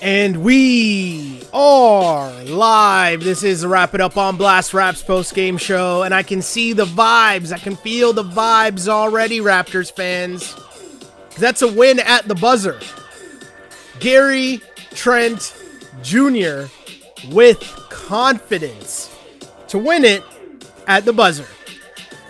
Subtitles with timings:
[0.00, 3.22] And we are live.
[3.22, 6.72] This is Wrap It Up on Blast Raps post game show, and I can see
[6.72, 7.52] the vibes.
[7.52, 10.56] I can feel the vibes already, Raptors fans.
[11.38, 12.80] That's a win at the buzzer.
[14.00, 14.62] Gary
[14.92, 15.54] Trent
[16.02, 16.68] Jr.
[17.30, 17.60] with
[17.90, 19.14] confidence
[19.68, 20.22] to win it
[20.86, 21.46] at the buzzer.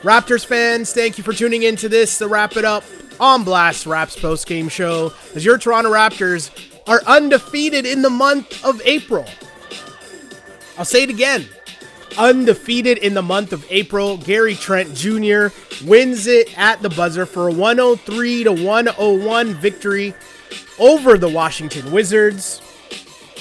[0.03, 2.83] Raptors fans, thank you for tuning into this, the Wrap It Up
[3.21, 6.51] on Blast Raps post game show, as your Toronto Raptors
[6.87, 9.27] are undefeated in the month of April.
[10.77, 11.49] I'll say it again.
[12.17, 15.49] Undefeated in the month of April, Gary Trent Jr.
[15.85, 20.15] wins it at the buzzer for a 103 to 101 victory
[20.79, 22.63] over the Washington Wizards.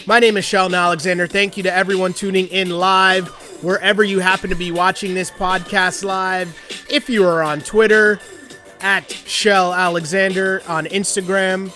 [0.06, 1.28] My name is Sheldon Alexander.
[1.28, 3.28] Thank you to everyone tuning in live,
[3.64, 6.56] wherever you happen to be watching this podcast live.
[6.90, 8.20] If you are on Twitter,
[8.82, 11.72] at Shell Alexander, on Instagram,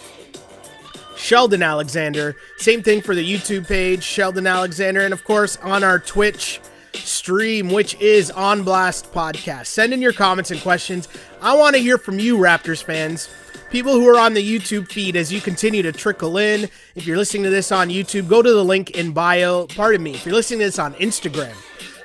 [1.16, 2.36] Sheldon Alexander.
[2.58, 6.60] Same thing for the YouTube page, Sheldon Alexander, and of course on our Twitch
[6.94, 9.68] stream, which is On Blast Podcast.
[9.68, 11.08] Send in your comments and questions.
[11.42, 13.30] I want to hear from you, Raptors fans.
[13.70, 16.68] People who are on the YouTube feed as you continue to trickle in.
[16.96, 19.68] If you're listening to this on YouTube, go to the link in bio.
[19.68, 20.14] Pardon me.
[20.14, 21.56] If you're listening to this on Instagram,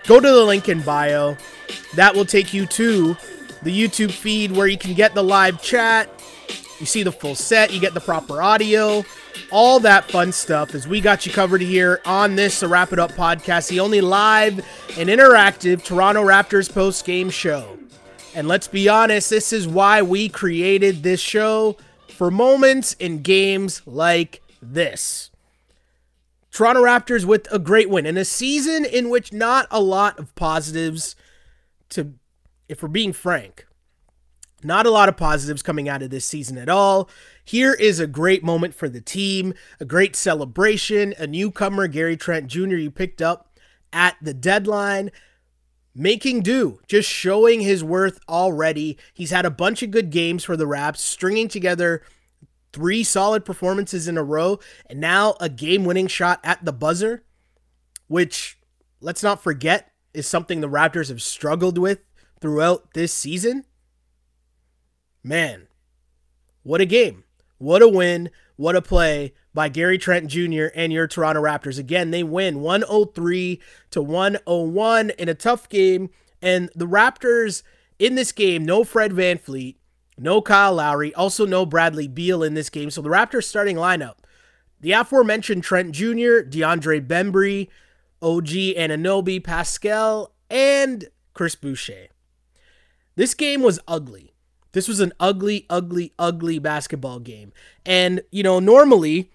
[0.07, 1.37] go to the link in bio.
[1.95, 3.17] That will take you to
[3.67, 6.09] the YouTube feed where you can get the live chat,
[6.79, 9.05] you see the full set, you get the proper audio,
[9.51, 13.01] all that fun stuff as we got you covered here on this the Wrap It
[13.01, 14.65] Up podcast, the only live
[14.97, 17.77] and interactive Toronto Raptors post game show.
[18.37, 23.83] And let's be honest, this is why we created this show for moments in games
[23.85, 25.33] like this.
[26.53, 30.33] Toronto Raptors with a great win in a season in which not a lot of
[30.37, 31.17] positives
[31.89, 32.15] to
[32.69, 33.67] if we're being frank.
[34.63, 37.11] Not a lot of positives coming out of this season at all.
[37.45, 41.15] Here is a great moment for the team, a great celebration.
[41.19, 43.59] A newcomer, Gary Trent Jr., you picked up
[43.93, 45.11] at the deadline,
[45.95, 48.99] making do, just showing his worth already.
[49.13, 52.03] He's had a bunch of good games for the Raps, stringing together
[52.73, 57.25] three solid performances in a row, and now a game winning shot at the buzzer,
[58.09, 58.59] which,
[59.01, 62.01] let's not forget, is something the Raptors have struggled with
[62.47, 63.65] throughout this season.
[65.25, 65.67] Man,
[66.63, 67.25] what a game.
[67.59, 68.31] What a win.
[68.55, 70.67] What a play by Gary Trent Jr.
[70.77, 71.77] and your Toronto Raptors.
[71.77, 76.09] Again, they win 103 to 101 in a tough game.
[76.41, 77.65] And the Raptors
[77.99, 79.75] in this game, no Fred VanVleet,
[80.17, 82.93] no Kyle Lowry, also no Bradley Beal in this game.
[82.93, 84.19] So the Raptors starting lineup.
[84.81, 87.67] The aforementioned Trent Jr., DeAndre Bembry,
[88.23, 88.47] OG
[88.77, 92.07] Anunoby, Pascal, and Chris Boucher.
[93.17, 94.35] This game was ugly.
[94.73, 97.53] This was an ugly, ugly, ugly basketball game.
[97.85, 99.31] And, you know, normally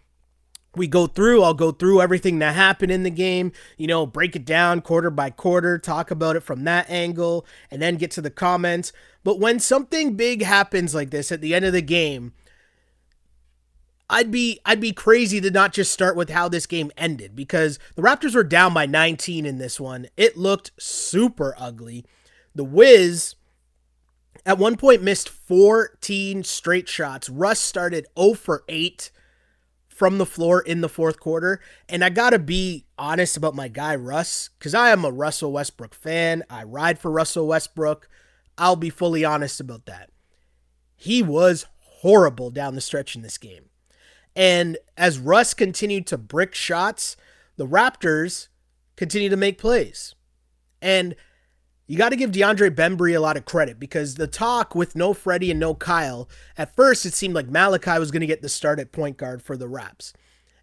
[0.75, 4.35] we go through, I'll go through everything that happened in the game, you know, break
[4.35, 8.21] it down quarter by quarter, talk about it from that angle, and then get to
[8.21, 8.93] the comments.
[9.23, 12.33] But when something big happens like this at the end of the game,
[14.09, 17.79] I'd be I'd be crazy to not just start with how this game ended because
[17.95, 20.07] the Raptors were down by 19 in this one.
[20.17, 22.05] It looked super ugly.
[22.53, 23.35] The Wiz
[24.45, 27.29] at one point missed 14 straight shots.
[27.29, 29.11] Russ started 0 for 8
[29.87, 31.59] from the floor in the fourth quarter.
[31.87, 35.51] And I got to be honest about my guy, Russ, because I am a Russell
[35.51, 36.43] Westbrook fan.
[36.49, 38.09] I ride for Russell Westbrook.
[38.57, 40.09] I'll be fully honest about that.
[40.95, 43.65] He was horrible down the stretch in this game.
[44.35, 47.15] And as Russ continued to brick shots,
[47.57, 48.47] the Raptors
[48.95, 50.15] continued to make plays.
[50.81, 51.15] And
[51.91, 55.13] you got to give DeAndre Bembry a lot of credit because the talk with no
[55.13, 58.47] Freddie and no Kyle, at first it seemed like Malachi was going to get the
[58.47, 60.13] start at point guard for the Raps.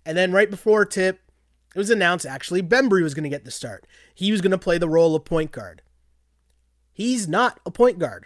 [0.06, 1.20] And then right before tip,
[1.74, 3.86] it was announced actually Bembry was going to get the start.
[4.14, 5.82] He was going to play the role of point guard.
[6.94, 8.24] He's not a point guard.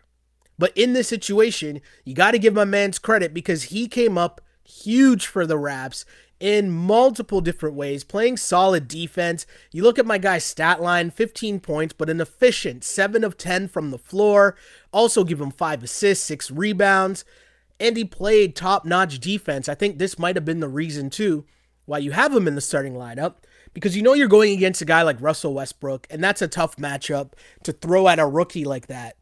[0.57, 4.41] But in this situation, you got to give my man's credit because he came up
[4.63, 6.05] huge for the Raps
[6.43, 9.47] in multiple different ways, playing solid defense.
[9.71, 13.69] You look at my guy's stat line 15 points, but an efficient 7 of 10
[13.69, 14.57] from the floor.
[14.93, 17.25] Also, give him 5 assists, 6 rebounds,
[17.79, 19.69] and he played top notch defense.
[19.69, 21.45] I think this might have been the reason, too,
[21.85, 23.37] why you have him in the starting lineup.
[23.73, 26.75] Because you know you're going against a guy like Russell Westbrook, and that's a tough
[26.75, 29.17] matchup to throw at a rookie like that.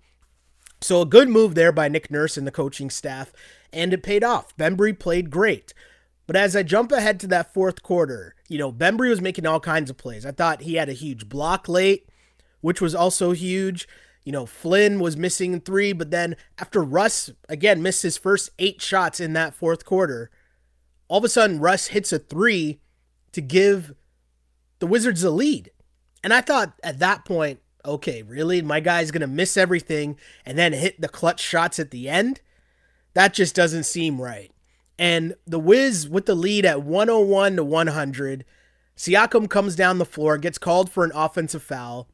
[0.81, 3.31] So, a good move there by Nick Nurse and the coaching staff,
[3.75, 4.57] and it paid off.
[4.57, 5.75] Bembry played great.
[6.31, 9.59] But as I jump ahead to that fourth quarter, you know, Bembry was making all
[9.59, 10.25] kinds of plays.
[10.25, 12.09] I thought he had a huge block late,
[12.61, 13.89] which was also huge.
[14.23, 18.81] You know, Flynn was missing three, but then after Russ, again, missed his first eight
[18.81, 20.31] shots in that fourth quarter,
[21.09, 22.79] all of a sudden Russ hits a three
[23.33, 23.93] to give
[24.79, 25.73] the Wizards a lead.
[26.23, 28.63] And I thought at that point, okay, really?
[28.63, 30.17] My guy's going to miss everything
[30.47, 32.41] and then hit the clutch shots at the end?
[33.15, 34.53] That just doesn't seem right.
[35.01, 38.45] And the Wiz with the lead at 101 to 100.
[38.99, 42.07] Siakam comes down the floor, gets called for an offensive foul.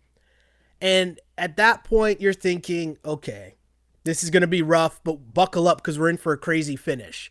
[0.80, 3.56] And at that point, you're thinking, okay,
[4.04, 6.76] this is going to be rough, but buckle up because we're in for a crazy
[6.76, 7.28] finish.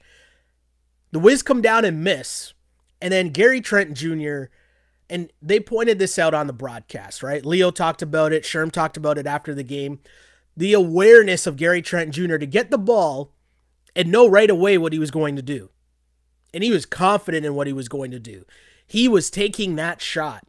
[1.13, 2.53] The Wiz come down and miss.
[3.01, 4.45] And then Gary Trent Jr.,
[5.09, 7.45] and they pointed this out on the broadcast, right?
[7.45, 8.43] Leo talked about it.
[8.43, 9.99] Sherm talked about it after the game.
[10.57, 12.37] The awareness of Gary Trent Jr.
[12.37, 13.31] to get the ball
[13.95, 15.69] and know right away what he was going to do.
[16.53, 18.45] And he was confident in what he was going to do.
[18.85, 20.43] He was taking that shot.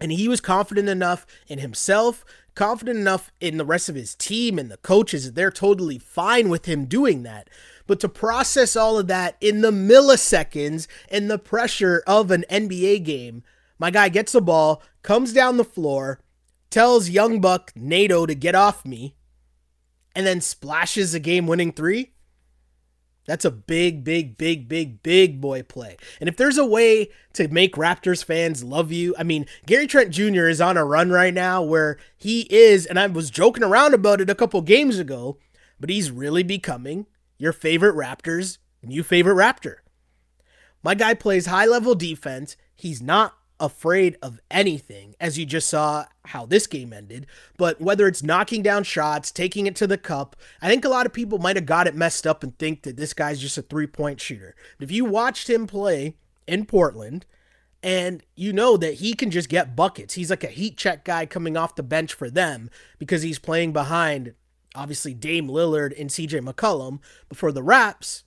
[0.00, 2.24] And he was confident enough in himself,
[2.54, 6.48] confident enough in the rest of his team and the coaches that they're totally fine
[6.48, 7.48] with him doing that.
[7.86, 13.04] But to process all of that in the milliseconds and the pressure of an NBA
[13.04, 13.42] game,
[13.78, 16.20] my guy gets the ball, comes down the floor,
[16.70, 19.14] tells Young Buck Neto to get off me,
[20.14, 22.12] and then splashes a game winning three.
[23.26, 25.96] That's a big, big, big, big, big boy play.
[26.20, 30.10] And if there's a way to make Raptors fans love you, I mean, Gary Trent
[30.10, 30.48] Jr.
[30.48, 34.20] is on a run right now where he is, and I was joking around about
[34.20, 35.38] it a couple games ago,
[35.78, 37.06] but he's really becoming
[37.38, 39.76] your favorite Raptors new favorite Raptor.
[40.82, 42.56] My guy plays high level defense.
[42.74, 47.26] He's not afraid of anything, as you just saw how this game ended.
[47.56, 51.06] But whether it's knocking down shots, taking it to the cup, I think a lot
[51.06, 53.62] of people might have got it messed up and think that this guy's just a
[53.62, 54.56] three point shooter.
[54.76, 56.16] But if you watched him play
[56.46, 57.24] in Portland,
[57.84, 60.14] and you know that he can just get buckets.
[60.14, 63.72] He's like a heat check guy coming off the bench for them because he's playing
[63.72, 64.34] behind,
[64.76, 67.00] obviously, Dame Lillard and CJ McCollum.
[67.28, 68.22] But for the Raps,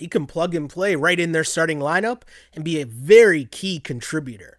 [0.00, 2.22] he can plug and play right in their starting lineup
[2.54, 4.58] and be a very key contributor.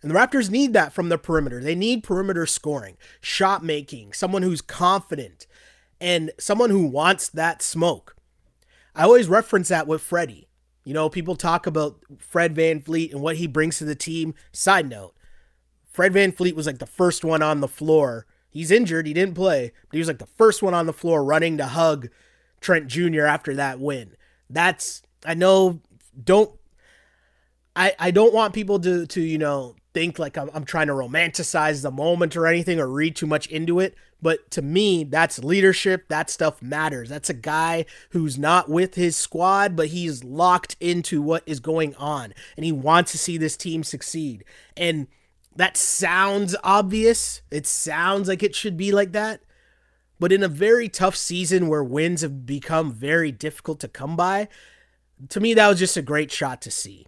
[0.00, 1.60] And the Raptors need that from the perimeter.
[1.60, 5.46] They need perimeter scoring, shot making, someone who's confident,
[6.00, 8.16] and someone who wants that smoke.
[8.94, 10.48] I always reference that with Freddie.
[10.82, 14.34] You know, people talk about Fred VanVleet and what he brings to the team.
[14.52, 15.14] Side note,
[15.90, 18.24] Fred VanVleet was like the first one on the floor.
[18.48, 21.22] He's injured, he didn't play, but he was like the first one on the floor
[21.22, 22.08] running to hug
[22.62, 23.26] Trent Jr.
[23.26, 24.16] after that win
[24.50, 25.80] that's I know
[26.22, 26.50] don't
[27.76, 30.92] I I don't want people to to you know think like I'm, I'm trying to
[30.92, 33.94] romanticize the moment or anything or read too much into it.
[34.20, 36.08] But to me that's leadership.
[36.08, 37.08] That stuff matters.
[37.08, 41.94] That's a guy who's not with his squad but he's locked into what is going
[41.96, 44.44] on and he wants to see this team succeed.
[44.76, 45.06] And
[45.54, 47.42] that sounds obvious.
[47.50, 49.40] It sounds like it should be like that
[50.18, 54.48] but in a very tough season where wins have become very difficult to come by,
[55.28, 57.06] to me, that was just a great shot to see.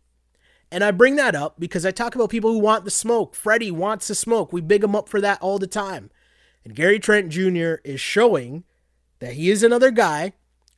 [0.72, 3.34] And I bring that up because I talk about people who want the smoke.
[3.34, 4.52] Freddie wants the smoke.
[4.52, 6.10] We big him up for that all the time.
[6.64, 7.76] And Gary Trent Jr.
[7.84, 8.64] is showing
[9.18, 10.32] that he is another guy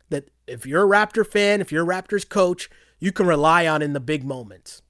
[0.08, 3.82] that if you're a Raptor fan, if you're a Raptors coach, you can rely on
[3.82, 4.82] in the big moments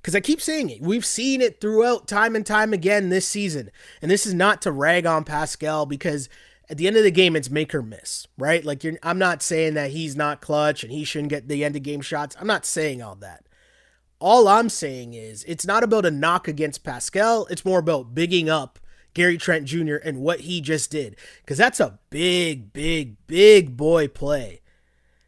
[0.00, 0.80] because I keep saying it.
[0.80, 3.70] We've seen it throughout time and time again this season.
[4.00, 6.28] And this is not to rag on Pascal because
[6.70, 8.64] at the end of the game, it's make or miss, right?
[8.64, 11.82] Like, I'm not saying that he's not clutch and he shouldn't get the end of
[11.82, 12.36] game shots.
[12.38, 13.44] I'm not saying all that.
[14.20, 17.46] All I'm saying is it's not about a knock against Pascal.
[17.46, 18.78] It's more about bigging up
[19.14, 19.96] Gary Trent Jr.
[19.96, 21.16] and what he just did.
[21.40, 24.60] Because that's a big, big, big boy play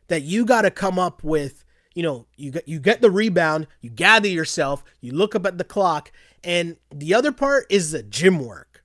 [0.09, 3.67] that you got to come up with you know, you get you get the rebound,
[3.81, 6.13] you gather yourself, you look up at the clock,
[6.45, 8.85] and the other part is the gym work.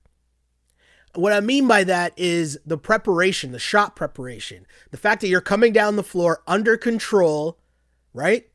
[1.14, 5.40] What I mean by that is the preparation, the shot preparation, the fact that you're
[5.40, 7.58] coming down the floor under control,
[8.12, 8.48] right?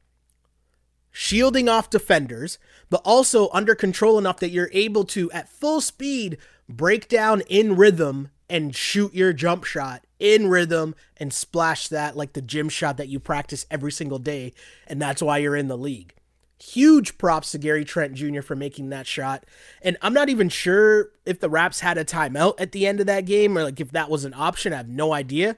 [1.10, 6.38] Shielding off defenders, but also under control enough that you're able to, at full speed,
[6.70, 12.34] break down in rhythm and shoot your jump shot in rhythm and splash that like
[12.34, 14.54] the gym shot that you practice every single day.
[14.88, 16.14] And that's why you're in the league.
[16.60, 18.42] Huge props to Gary Trent Jr.
[18.42, 19.46] for making that shot.
[19.82, 23.08] And I'm not even sure if the Raps had a timeout at the end of
[23.08, 24.72] that game or like if that was an option.
[24.72, 25.58] I have no idea.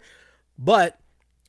[0.58, 0.98] But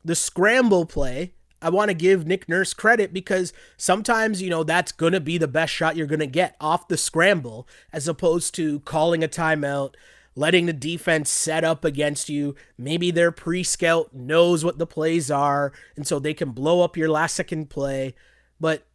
[0.05, 4.91] the scramble play, I want to give Nick Nurse credit because sometimes, you know, that's
[4.91, 8.57] going to be the best shot you're going to get off the scramble as opposed
[8.57, 9.95] to calling a timeout,
[10.35, 12.55] letting the defense set up against you.
[12.77, 16.97] Maybe their pre scout knows what the plays are, and so they can blow up
[16.97, 18.15] your last second play.
[18.61, 18.87] But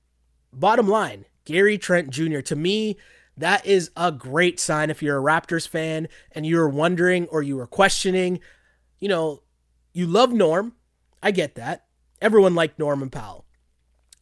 [0.54, 2.98] bottom line, Gary Trent Jr., to me,
[3.38, 7.56] that is a great sign if you're a Raptors fan and you're wondering or you
[7.56, 8.40] were questioning,
[9.00, 9.44] you know,
[9.94, 10.74] you love Norm.
[11.24, 11.86] I get that.
[12.22, 13.46] everyone liked Norman Powell.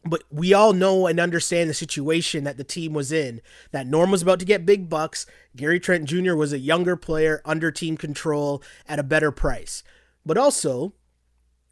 [0.09, 3.41] But we all know and understand the situation that the team was in.
[3.71, 5.25] That Norm was about to get big bucks.
[5.55, 6.35] Gary Trent Jr.
[6.35, 9.83] was a younger player under team control at a better price.
[10.25, 10.93] But also,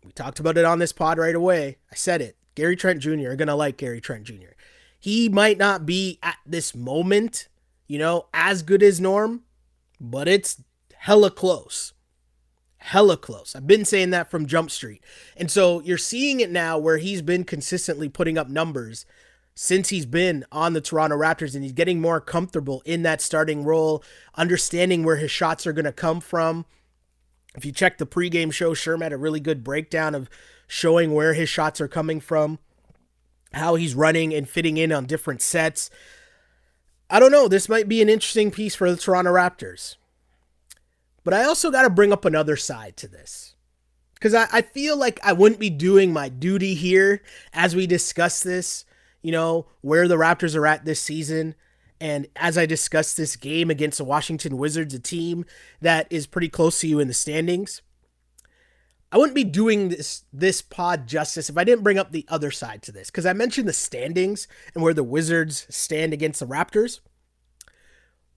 [0.03, 1.77] we talked about it on this pod right away.
[1.91, 2.37] I said it.
[2.55, 3.31] Gary Trent Jr.
[3.31, 4.53] are going to like Gary Trent Jr.
[4.99, 7.47] He might not be at this moment,
[7.87, 9.43] you know, as good as Norm,
[9.99, 10.61] but it's
[10.93, 11.93] hella close
[12.85, 13.55] hella close.
[13.55, 15.01] I've been saying that from Jump Street.
[15.35, 19.07] And so you're seeing it now where he's been consistently putting up numbers
[19.55, 23.63] since he's been on the Toronto Raptors and he's getting more comfortable in that starting
[23.63, 24.03] role,
[24.35, 26.65] understanding where his shots are going to come from.
[27.55, 30.29] If you check the pregame show, Sherm had a really good breakdown of
[30.67, 32.59] showing where his shots are coming from,
[33.51, 35.89] how he's running and fitting in on different sets.
[37.09, 37.47] I don't know.
[37.47, 39.95] This might be an interesting piece for the Toronto Raptors.
[41.25, 43.55] But I also got to bring up another side to this.
[44.13, 48.41] Because I, I feel like I wouldn't be doing my duty here as we discuss
[48.41, 48.85] this,
[49.21, 51.55] you know, where the Raptors are at this season.
[51.99, 55.45] And as I discuss this game against the Washington Wizards, a team
[55.81, 57.81] that is pretty close to you in the standings,
[59.11, 62.51] I wouldn't be doing this this pod justice if I didn't bring up the other
[62.51, 63.09] side to this.
[63.09, 66.99] Because I mentioned the standings and where the Wizards stand against the Raptors.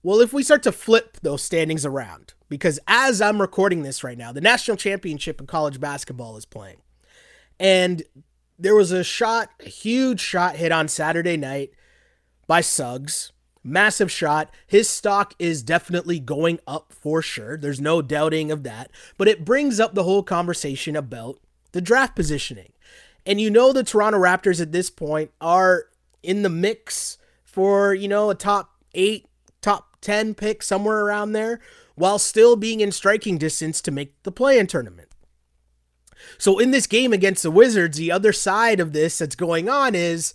[0.01, 4.17] Well, if we start to flip those standings around, because as I'm recording this right
[4.17, 6.77] now, the national championship in college basketball is playing.
[7.59, 8.03] And
[8.57, 11.71] there was a shot, a huge shot hit on Saturday night
[12.47, 13.33] by Suggs.
[13.61, 14.53] Massive shot.
[14.65, 17.57] His stock is definitely going up for sure.
[17.57, 18.89] There's no doubting of that.
[19.17, 21.39] But it brings up the whole conversation about
[21.73, 22.71] the draft positioning.
[23.25, 25.87] And you know, the Toronto Raptors at this point are
[26.23, 29.27] in the mix for, you know, a top eight,
[29.61, 31.59] top 10 pick, somewhere around there,
[31.95, 35.09] while still being in striking distance to make the play in tournament.
[36.37, 39.95] So, in this game against the Wizards, the other side of this that's going on
[39.95, 40.33] is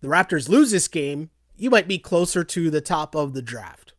[0.00, 3.92] the Raptors lose this game, you might be closer to the top of the draft.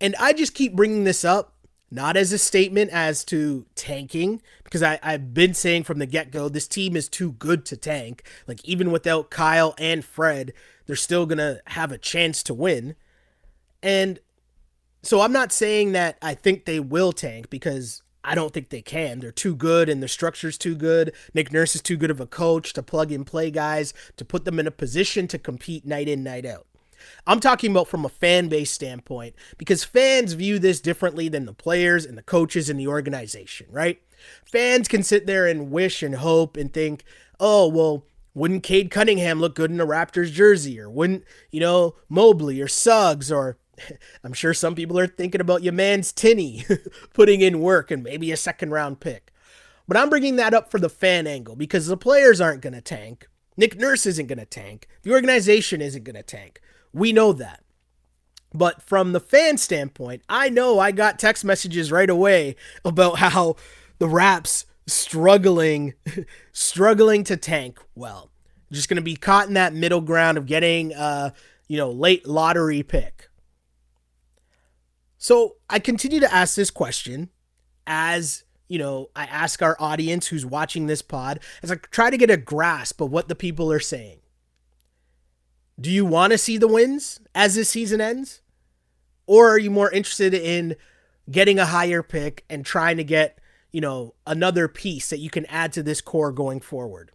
[0.00, 1.54] And I just keep bringing this up,
[1.90, 6.30] not as a statement as to tanking, because I, I've been saying from the get
[6.30, 8.22] go, this team is too good to tank.
[8.46, 10.54] Like, even without Kyle and Fred,
[10.86, 12.96] they're still going to have a chance to win.
[13.82, 14.18] And
[15.02, 18.82] so I'm not saying that I think they will tank because I don't think they
[18.82, 19.20] can.
[19.20, 21.12] They're too good and the structure's too good.
[21.32, 24.44] Nick Nurse is too good of a coach to plug and play guys to put
[24.44, 26.66] them in a position to compete night in, night out.
[27.26, 31.54] I'm talking about from a fan base standpoint because fans view this differently than the
[31.54, 34.02] players and the coaches and the organization, right?
[34.44, 37.04] Fans can sit there and wish and hope and think,
[37.38, 40.78] oh, well, wouldn't Cade Cunningham look good in a Raptors jersey?
[40.78, 43.56] Or wouldn't, you know, Mobley or Suggs or
[44.24, 46.64] I'm sure some people are thinking about your man's Tinny
[47.14, 49.32] putting in work and maybe a second round pick.
[49.88, 52.80] But I'm bringing that up for the fan angle because the players aren't going to
[52.80, 53.28] tank.
[53.56, 54.86] Nick Nurse isn't going to tank.
[55.02, 56.60] The organization isn't going to tank.
[56.92, 57.62] We know that.
[58.52, 63.56] But from the fan standpoint, I know I got text messages right away about how
[63.98, 65.94] the Raps struggling
[66.52, 68.30] struggling to tank well.
[68.72, 71.30] Just going to be caught in that middle ground of getting uh,
[71.70, 73.29] you know, late lottery pick.
[75.22, 77.28] So I continue to ask this question
[77.86, 82.16] as, you know, I ask our audience who's watching this pod as I try to
[82.16, 84.20] get a grasp of what the people are saying.
[85.78, 88.40] Do you want to see the wins as this season ends?
[89.26, 90.76] Or are you more interested in
[91.30, 93.38] getting a higher pick and trying to get,
[93.72, 97.12] you know, another piece that you can add to this core going forward?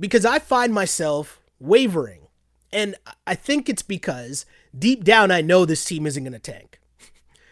[0.00, 2.22] Because I find myself wavering.
[2.72, 2.96] And
[3.28, 4.44] I think it's because
[4.76, 6.80] deep down, I know this team isn't going to tank.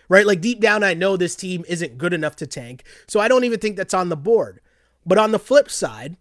[0.09, 0.27] right?
[0.27, 2.85] Like deep down, I know this team isn't good enough to tank.
[3.07, 4.61] So I don't even think that's on the board.
[5.05, 6.17] But on the flip side,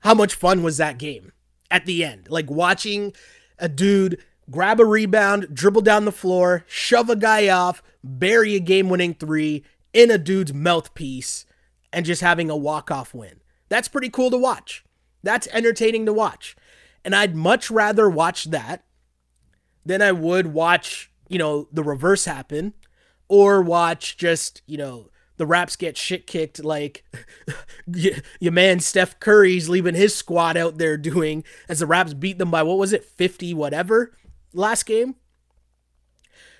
[0.00, 1.32] how much fun was that game
[1.70, 2.28] at the end?
[2.30, 3.12] Like watching
[3.58, 8.60] a dude grab a rebound, dribble down the floor, shove a guy off, bury a
[8.60, 11.44] game winning three in a dude's mouthpiece,
[11.92, 13.40] and just having a walk off win.
[13.68, 14.84] That's pretty cool to watch.
[15.22, 16.56] That's entertaining to watch.
[17.04, 18.84] And I'd much rather watch that
[19.88, 22.74] than I would watch, you know, the reverse happen
[23.26, 27.04] or watch just, you know, the Raps get shit kicked like
[27.86, 32.50] your man Steph Curry's leaving his squad out there doing as the Raps beat them
[32.50, 34.14] by what was it, 50 whatever
[34.52, 35.14] last game.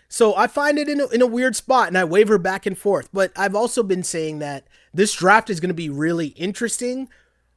[0.08, 2.78] So I find it in a, in a weird spot and I waver back and
[2.78, 3.10] forth.
[3.12, 7.10] But I've also been saying that this draft is going to be really interesting,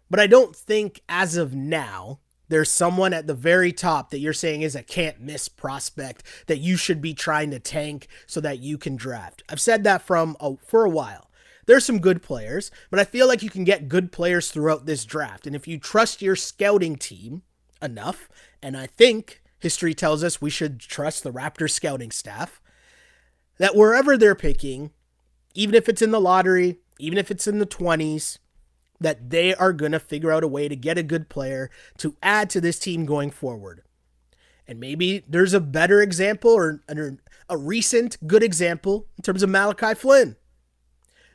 [0.10, 2.20] but I don't think as of now
[2.51, 6.58] there's someone at the very top that you're saying is a can't miss prospect that
[6.58, 9.41] you should be trying to tank so that you can draft.
[9.48, 11.31] I've said that from a, for a while.
[11.65, 15.05] There's some good players, but I feel like you can get good players throughout this
[15.05, 15.48] draft.
[15.48, 17.43] And if you trust your scouting team
[17.81, 18.27] enough,
[18.62, 22.60] and I think history tells us we should trust the Raptors scouting staff,
[23.60, 24.91] that wherever they're picking,
[25.53, 28.39] even if it's in the lottery, even if it's in the 20s,
[29.01, 32.15] that they are going to figure out a way to get a good player to
[32.24, 33.81] add to this team going forward.
[34.67, 36.81] And maybe there's a better example or
[37.50, 40.38] a recent good example in terms of Malachi Flynn.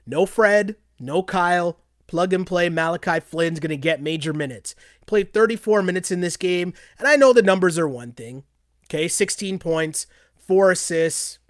[0.06, 4.74] No Fred, no Kyle, plug and play Malachi Flynn's going to get major minutes.
[5.06, 8.44] Played 34 minutes in this game, and I know the numbers are one thing.
[8.84, 10.06] Okay, 16 points,
[10.38, 11.40] 4 assists,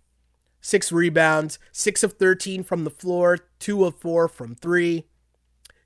[0.62, 5.04] 6 rebounds, 6 of 13 from the floor, 2 of 4 from 3.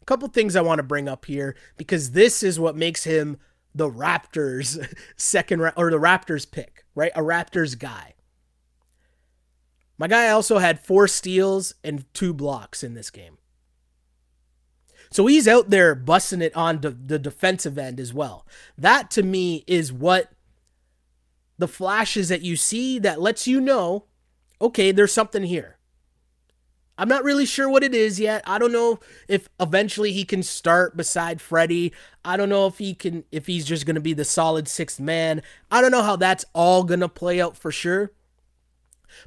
[0.02, 3.38] A couple things I want to bring up here because this is what makes him
[3.74, 7.12] the Raptors second or the Raptors pick, right?
[7.14, 8.14] A Raptors guy.
[9.98, 13.36] My guy also had four steals and two blocks in this game.
[15.10, 18.46] So he's out there busting it on the defensive end as well.
[18.78, 20.30] That to me is what
[21.58, 24.06] the flashes that you see that lets you know,
[24.60, 25.76] okay, there's something here.
[27.00, 28.42] I'm not really sure what it is yet.
[28.46, 31.94] I don't know if eventually he can start beside Freddie.
[32.26, 35.00] I don't know if he can if he's just going to be the solid sixth
[35.00, 35.40] man.
[35.70, 38.12] I don't know how that's all going to play out for sure.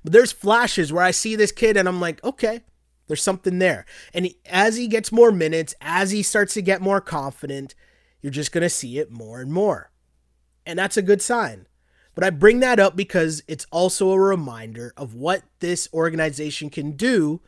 [0.03, 2.62] But there's flashes where I see this kid and I'm like, okay,
[3.08, 3.88] there's something there.
[4.13, 7.74] And he, as he gets more minutes, as he starts to get more confident,
[8.22, 9.89] you're just going to see it more and more.
[10.63, 11.65] And that's a good sign.
[12.13, 16.92] But I bring that up because it's also a reminder of what this organization can
[16.92, 17.42] do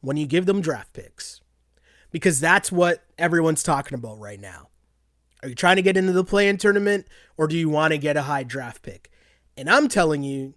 [0.00, 1.40] when you give them draft picks.
[2.10, 4.68] Because that's what everyone's talking about right now.
[5.42, 7.98] Are you trying to get into the play in tournament or do you want to
[7.98, 9.10] get a high draft pick?
[9.56, 10.54] And I'm telling you,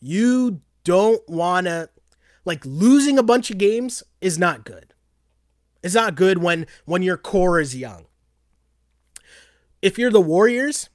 [0.00, 1.90] you don't want to
[2.44, 4.94] like losing a bunch of games is not good.
[5.82, 8.06] It's not good when when your core is young.
[9.80, 10.88] If you're the Warriors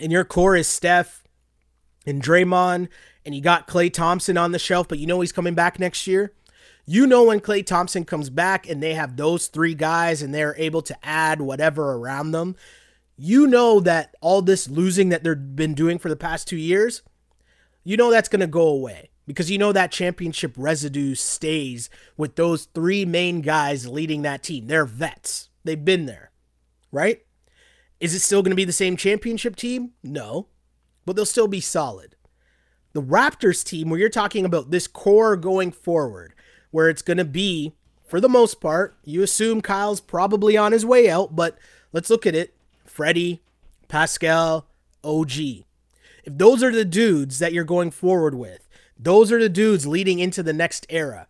[0.00, 1.22] and your core is Steph
[2.06, 2.88] and Draymond
[3.24, 6.06] and you got Klay Thompson on the shelf, but you know he's coming back next
[6.06, 6.32] year,
[6.86, 10.56] you know when Klay Thompson comes back and they have those three guys and they're
[10.58, 12.56] able to add whatever around them,
[13.16, 17.02] you know that all this losing that they've been doing for the past two years
[17.84, 22.36] you know that's going to go away because you know that championship residue stays with
[22.36, 24.66] those three main guys leading that team.
[24.66, 26.30] They're vets, they've been there,
[26.90, 27.22] right?
[28.00, 29.92] Is it still going to be the same championship team?
[30.02, 30.48] No,
[31.04, 32.16] but they'll still be solid.
[32.94, 36.34] The Raptors team, where you're talking about this core going forward,
[36.72, 40.84] where it's going to be, for the most part, you assume Kyle's probably on his
[40.84, 41.56] way out, but
[41.92, 42.54] let's look at it.
[42.84, 43.40] Freddie,
[43.86, 44.66] Pascal,
[45.04, 45.32] OG.
[46.24, 50.18] If those are the dudes that you're going forward with, those are the dudes leading
[50.18, 51.26] into the next era.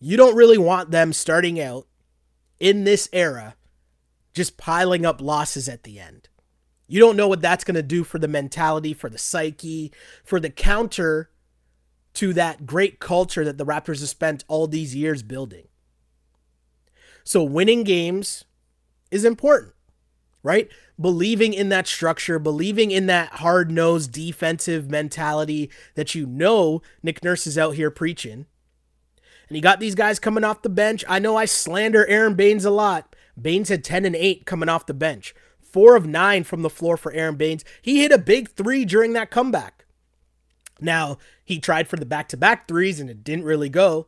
[0.00, 1.86] You don't really want them starting out
[2.58, 3.54] in this era
[4.34, 6.28] just piling up losses at the end.
[6.86, 9.92] You don't know what that's going to do for the mentality, for the psyche,
[10.24, 11.30] for the counter
[12.16, 15.68] to that great culture that the Raptors have spent all these years building.
[17.24, 18.44] So, winning games
[19.10, 19.72] is important
[20.46, 20.68] right?
[20.98, 27.24] Believing in that structure, believing in that hard nosed defensive mentality that you know Nick
[27.24, 28.46] Nurse is out here preaching.
[29.48, 31.04] And you got these guys coming off the bench.
[31.08, 33.16] I know I slander Aron Baynes a lot.
[33.40, 36.96] Baynes had 10 and 8 coming off the bench, four of nine from the floor
[36.96, 37.64] for Aron Baynes.
[37.82, 39.75] He hit a big three during that comeback.
[40.80, 44.06] Now, he tried for the back to back threes and it didn't really go.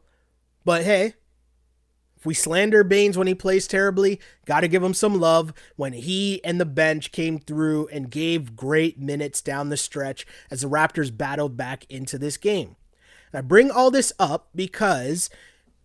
[0.64, 1.14] But hey,
[2.18, 5.92] if we slander Baynes when he plays terribly, got to give him some love when
[5.92, 10.68] he and the bench came through and gave great minutes down the stretch as the
[10.68, 12.76] Raptors battled back into this game.
[13.32, 15.30] And I bring all this up because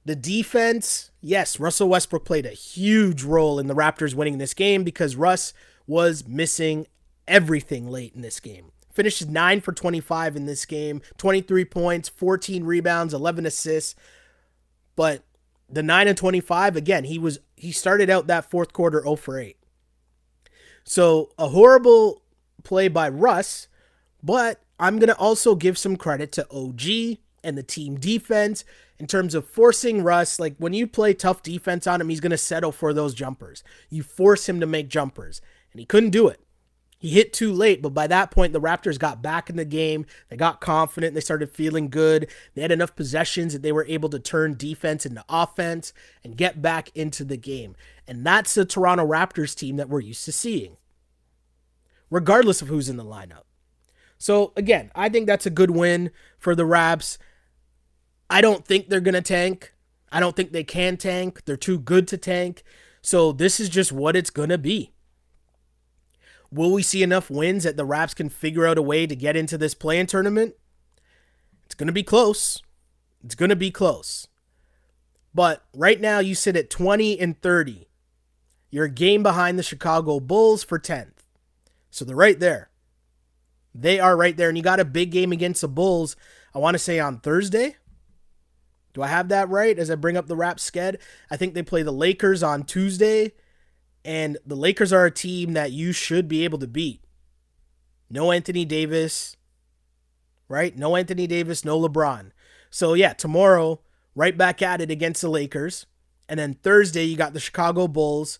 [0.05, 4.83] the defense, yes, Russell Westbrook played a huge role in the Raptors winning this game
[4.83, 5.53] because Russ
[5.87, 6.87] was missing
[7.27, 8.72] everything late in this game.
[8.93, 13.95] Finished 9 for 25 in this game, 23 points, 14 rebounds, 11 assists.
[14.95, 15.23] But
[15.69, 19.39] the 9 and 25 again he was he started out that fourth quarter 0 for
[19.39, 19.57] 8
[20.83, 22.21] so a horrible
[22.63, 23.67] play by russ
[24.21, 26.83] but i'm going to also give some credit to og
[27.43, 28.63] and the team defense
[28.99, 32.31] in terms of forcing russ like when you play tough defense on him he's going
[32.31, 33.63] to settle for those jumpers.
[33.89, 36.39] You force him to make jumpers and he couldn't do it
[37.03, 40.05] he hit too late, but by that point, the Raptors got back in the game.
[40.29, 41.13] They got confident.
[41.13, 42.29] They started feeling good.
[42.55, 45.91] They had enough possessions that they were able to turn defense into offense
[46.23, 47.75] and get back into the game.
[48.07, 50.77] And that's the Toronto Raptors team that we're used to seeing,
[52.09, 53.43] regardless of who's in the lineup.
[54.17, 57.17] So, again, I think that's a good win for the Raps.
[58.29, 59.73] I don't think they're going to tank.
[60.09, 61.43] I don't think they can tank.
[61.43, 62.63] They're too good to tank.
[63.01, 64.93] So this is just what it's going to be.
[66.53, 69.35] Will we see enough wins that the Raps can figure out a way to get
[69.35, 70.53] into this play-in tournament?
[71.65, 72.61] It's going to be close.
[73.23, 74.27] It's going to be close.
[75.33, 77.87] But right now you sit at 20 and 30.
[78.69, 81.25] You're a game behind the Chicago Bulls for 10th.
[81.89, 82.69] So they're right there.
[83.73, 84.49] They are right there.
[84.49, 86.15] And you got a big game against the Bulls,
[86.53, 87.77] I want to say on Thursday.
[88.93, 90.97] Do I have that right as I bring up the rap sked?
[91.31, 93.33] I think they play the Lakers on Tuesday.
[94.05, 97.03] And the Lakers are a team that you should be able to beat.
[98.09, 99.37] No Anthony Davis,
[100.47, 100.77] right?
[100.77, 102.31] No Anthony Davis, no LeBron.
[102.69, 103.79] So, yeah, tomorrow,
[104.15, 105.85] right back at it against the Lakers.
[106.27, 108.39] And then Thursday, you got the Chicago Bulls.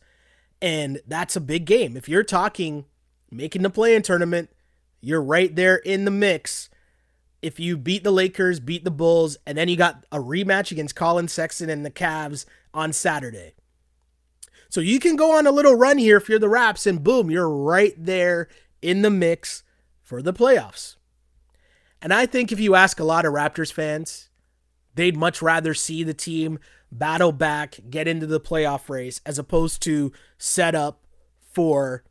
[0.62, 1.98] And that's a big game.
[1.98, 2.86] If you're talking
[3.32, 4.50] making the play in tournament,
[5.02, 6.70] you're right there in the mix.
[7.42, 10.96] If you beat the Lakers, beat the Bulls, and then you got a rematch against
[10.96, 13.54] Collin Sexton and the Cavs on Saturday.
[14.74, 17.30] So you can go on a little run here if you're the Raps, and boom,
[17.30, 18.48] you're right there
[18.82, 19.62] in the mix
[20.02, 20.96] for the playoffs.
[22.02, 24.30] And I think if you ask a lot of Raptors fans,
[24.96, 26.58] they'd much rather see the team
[26.92, 31.06] battle back, get into the playoff race, as opposed to set up
[31.52, 32.04] for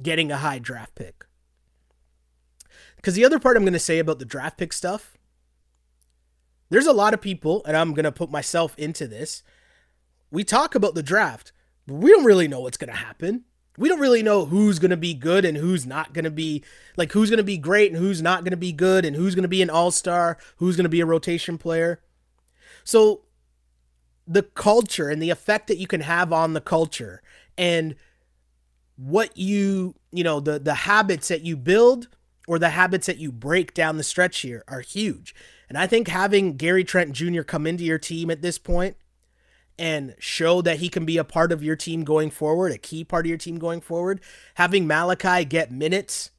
[0.00, 1.26] getting a high draft pick.
[2.94, 5.18] Because the other part I'm going to say about the draft pick stuff,
[6.70, 9.42] there's a lot of people, and I'm going to put myself into this.
[10.32, 11.52] We talk about the draft,
[11.86, 13.44] but we don't really know what's going to happen
[13.78, 16.62] we don't really know who's going to be good and who's not going to be
[16.96, 19.34] like who's going to be great and who's not going to be good and who's
[19.34, 22.00] going to be an all-star, who's going to be a rotation player.
[22.84, 23.22] So
[24.26, 27.22] the culture and the effect that you can have on the culture
[27.56, 27.96] and
[28.96, 32.08] what you, you know, the the habits that you build
[32.46, 35.34] or the habits that you break down the stretch here are huge.
[35.68, 37.42] And I think having Gary Trent Jr.
[37.42, 38.96] come into your team at this point
[39.78, 43.04] and show that he can be a part of your team going forward, a key
[43.04, 44.20] part of your team going forward.
[44.54, 46.30] Having Malachi get minutes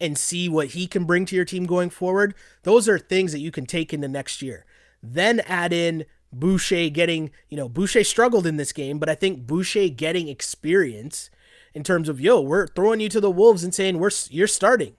[0.00, 3.40] and see what he can bring to your team going forward, those are things that
[3.40, 4.64] you can take into next year.
[5.02, 9.46] Then add in Boucher getting, you know, Boucher struggled in this game, but I think
[9.46, 11.30] Boucher getting experience
[11.74, 14.94] in terms of, yo, we're throwing you to the Wolves and saying we're you're starting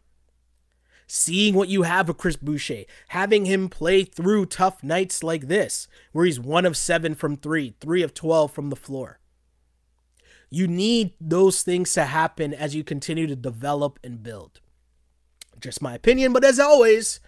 [1.12, 5.88] seeing what you have with Chris Boucher, having him play through tough nights like this,
[6.12, 9.20] where he's one of seven from three, three of 12 from the floor.
[10.52, 14.62] You need those things to happen as you continue to develop and build.
[15.60, 17.20] Just my opinion, but as always,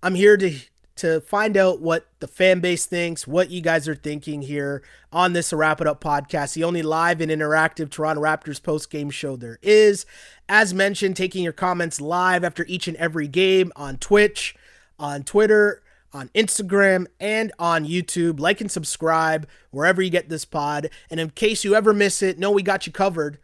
[0.00, 0.54] I'm here to
[0.96, 5.32] to find out what the fan base thinks, what you guys are thinking here on
[5.32, 9.36] this Wrap It Up podcast, the only live and interactive Toronto Raptors post game show
[9.36, 10.06] there is.
[10.48, 14.54] As mentioned, taking your comments live after each and every game on Twitch,
[14.98, 18.38] on Twitter, on Instagram, and on YouTube.
[18.38, 20.90] Like and subscribe wherever you get this pod.
[21.10, 23.38] And in case you ever miss it, know we got you covered.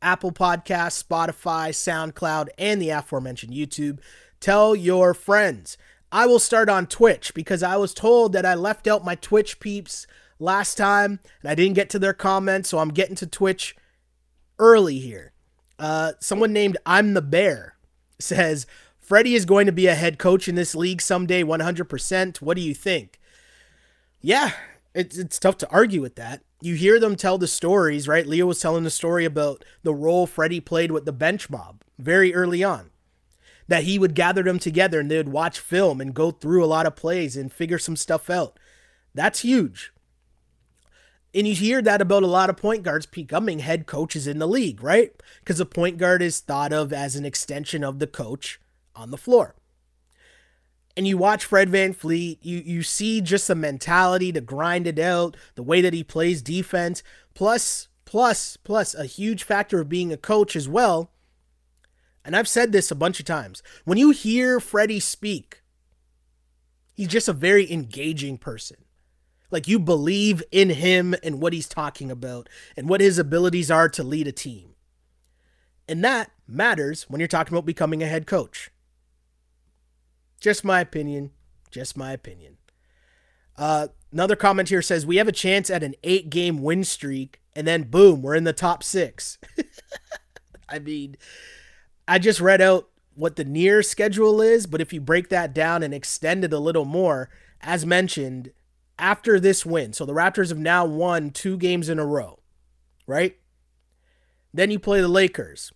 [0.00, 3.98] Apple Podcasts, Spotify, SoundCloud, and the aforementioned YouTube.
[4.40, 5.76] Tell your friends.
[6.10, 9.60] I will start on Twitch because I was told that I left out my Twitch
[9.60, 10.06] peeps
[10.38, 13.76] last time and I didn't get to their comments, so I'm getting to Twitch
[14.58, 15.32] early here.
[15.78, 17.74] Uh, someone named I'm the Bear
[18.18, 18.66] says,
[18.98, 22.42] Freddie is going to be a head coach in this league someday, 100%.
[22.42, 23.18] What do you think?
[24.20, 24.52] Yeah,
[24.94, 26.42] it's, it's tough to argue with that.
[26.60, 28.26] You hear them tell the stories, right?
[28.26, 32.34] Leo was telling the story about the role Freddie played with the bench mob very
[32.34, 32.90] early on
[33.68, 36.66] that he would gather them together and they would watch film and go through a
[36.66, 38.58] lot of plays and figure some stuff out.
[39.14, 39.92] That's huge.
[41.34, 44.48] And you hear that about a lot of point guards becoming head coaches in the
[44.48, 45.12] league, right?
[45.40, 48.58] Because a point guard is thought of as an extension of the coach
[48.96, 49.54] on the floor.
[50.96, 55.36] And you watch Fred VanVleet, you you see just the mentality to grind it out,
[55.54, 57.04] the way that he plays defense,
[57.34, 61.12] plus plus plus a huge factor of being a coach as well
[62.28, 65.62] and I've said this a bunch of times, when you hear Freddie speak,
[66.92, 68.76] he's just a very engaging person.
[69.50, 73.88] Like you believe in him and what he's talking about and what his abilities are
[73.88, 74.74] to lead a team.
[75.88, 78.70] And that matters when you're talking about becoming a head coach.
[80.38, 81.30] Just my opinion.
[81.70, 82.58] Just my opinion.
[83.56, 87.40] Uh, another comment here says we have a chance at an eight game win streak,
[87.56, 89.38] and then boom, we're in the top six.
[90.68, 91.16] I mean,
[92.08, 95.82] I just read out what the near schedule is, but if you break that down
[95.82, 97.28] and extend it a little more,
[97.60, 98.50] as mentioned,
[98.98, 102.40] after this win, so the Raptors have now won two games in a row,
[103.06, 103.36] right?
[104.54, 105.70] Then you play the Lakers.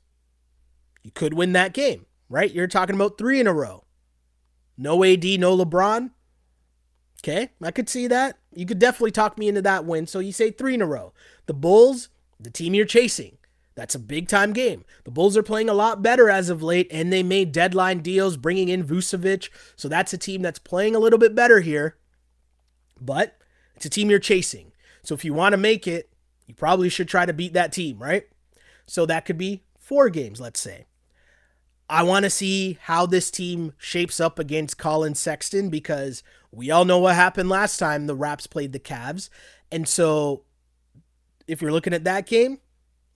[1.02, 2.50] You could win that game, right?
[2.50, 3.84] You're talking about three in a row.
[4.78, 6.10] No AD, no LeBron.
[7.22, 8.38] Okay, I could see that.
[8.54, 10.06] You could definitely talk me into that win.
[10.06, 11.12] So you say three in a row.
[11.46, 12.08] The Bulls,
[12.40, 13.36] the team you're chasing.
[13.74, 14.84] That's a big time game.
[15.04, 18.36] The Bulls are playing a lot better as of late, and they made deadline deals,
[18.36, 19.48] bringing in Vucevic.
[19.76, 21.96] So that's a team that's playing a little bit better here.
[23.00, 23.38] But
[23.74, 24.72] it's a team you're chasing.
[25.02, 26.10] So if you want to make it,
[26.46, 28.26] you probably should try to beat that team, right?
[28.86, 30.86] So that could be four games, let's say.
[31.88, 36.84] I want to see how this team shapes up against Collin Sexton because we all
[36.84, 39.28] know what happened last time the Raps played the Cavs.
[39.70, 40.44] And so
[41.46, 42.60] if you're looking at that game,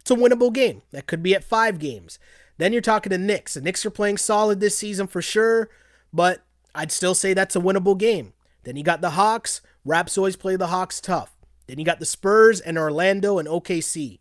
[0.07, 0.83] it's a winnable game.
[0.93, 2.21] That could be at five games.
[2.59, 3.55] Then you're talking to Knicks.
[3.55, 5.69] The Knicks are playing solid this season for sure,
[6.13, 6.45] but
[6.77, 8.33] I'd still say that's a winnable game.
[8.63, 9.63] Then you got the Hawks.
[9.85, 11.37] Raps always play the Hawks tough.
[11.67, 14.21] Then you got the Spurs and Orlando and OKC.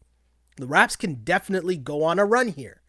[0.57, 2.81] The Raps can definitely go on a run here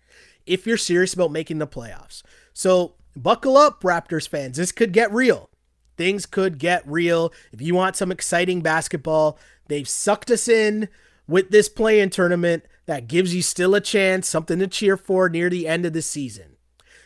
[0.47, 2.23] if you're serious about making the playoffs.
[2.55, 4.57] So buckle up, Raptors fans.
[4.57, 5.51] This could get real.
[5.99, 7.31] Things could get real.
[7.53, 10.89] If you want some exciting basketball, they've sucked us in
[11.29, 15.29] with this play in tournament that gives you still a chance, something to cheer for
[15.29, 16.57] near the end of the season.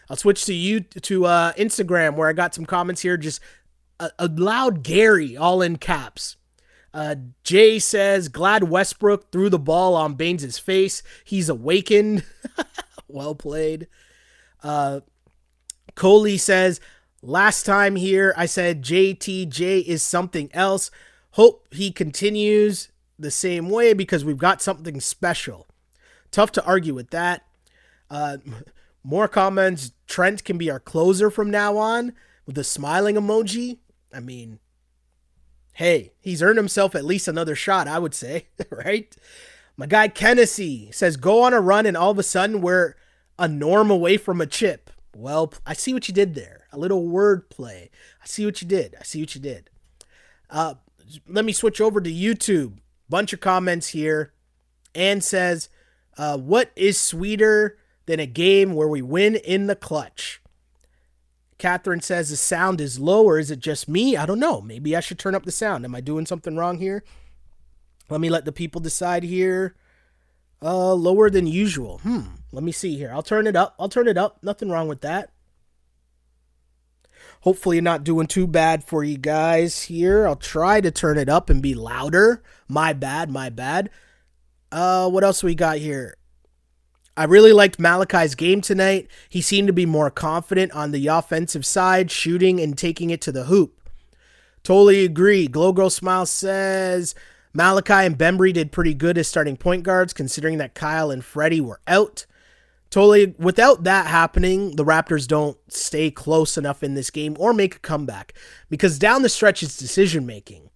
[0.08, 3.16] I'll switch to you to uh, Instagram where I got some comments here.
[3.16, 3.40] Just
[3.98, 6.36] a, a loud Gary, all in caps.
[6.92, 7.14] Uh,
[7.44, 11.02] Jay says, glad Westbrook threw the ball on Baynes' face.
[11.24, 12.24] He's awakened.
[13.08, 13.86] well played.
[14.62, 15.00] Uh,
[15.94, 16.80] Coley says,
[17.22, 20.90] last time here I said JTJ is something else.
[21.32, 22.88] Hope he continues
[23.18, 25.68] the same way because we've got something special.
[26.30, 27.44] Tough to argue with that.
[28.08, 28.38] Uh,
[29.02, 29.92] more comments.
[30.06, 32.12] Trent can be our closer from now on
[32.46, 33.78] with the smiling emoji.
[34.12, 34.58] I mean,
[35.74, 39.14] hey, he's earned himself at least another shot, I would say, right?
[39.76, 42.94] My guy Kennedy says, go on a run and all of a sudden we're
[43.38, 44.90] a norm away from a chip.
[45.16, 46.66] Well, I see what you did there.
[46.72, 47.90] A little word play.
[48.22, 48.94] I see what you did.
[49.00, 49.70] I see what you did.
[50.50, 50.74] Uh,
[51.26, 52.78] let me switch over to YouTube.
[53.08, 54.32] Bunch of comments here.
[54.94, 55.68] and says,
[56.16, 60.40] uh, What is sweeter than a game where we win in the clutch?
[61.58, 64.16] Catherine says, The sound is low, or is it just me?
[64.16, 64.60] I don't know.
[64.60, 65.84] Maybe I should turn up the sound.
[65.84, 67.04] Am I doing something wrong here?
[68.08, 69.76] Let me let the people decide here.
[70.62, 71.98] Uh, lower than usual.
[71.98, 72.22] Hmm.
[72.52, 73.10] Let me see here.
[73.12, 73.74] I'll turn it up.
[73.78, 74.42] I'll turn it up.
[74.42, 75.30] Nothing wrong with that.
[77.42, 80.26] Hopefully, not doing too bad for you guys here.
[80.26, 82.42] I'll try to turn it up and be louder.
[82.68, 83.88] My bad, my bad.
[84.72, 86.16] Uh, what else we got here?
[87.16, 89.08] I really liked Malachi's game tonight.
[89.28, 93.32] He seemed to be more confident on the offensive side, shooting and taking it to
[93.32, 93.80] the hoop.
[94.62, 95.46] Totally agree.
[95.46, 97.14] Glow Girl Smile says
[97.52, 101.60] Malachi and Bembry did pretty good as starting point guards, considering that Kyle and Freddie
[101.60, 102.26] were out.
[102.90, 107.76] Totally, without that happening, the Raptors don't stay close enough in this game or make
[107.76, 108.34] a comeback
[108.68, 110.70] because down the stretch it's decision making.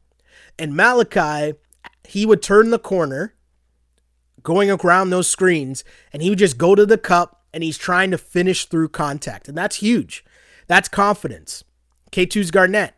[0.59, 1.59] And Malachi,
[2.05, 3.35] he would turn the corner
[4.45, 8.13] going around those screens and he would just go to the cup and he's trying
[8.13, 9.49] to finish through contact.
[9.49, 10.25] And that's huge.
[10.69, 11.65] That's confidence.
[12.13, 12.95] K2's Garnett.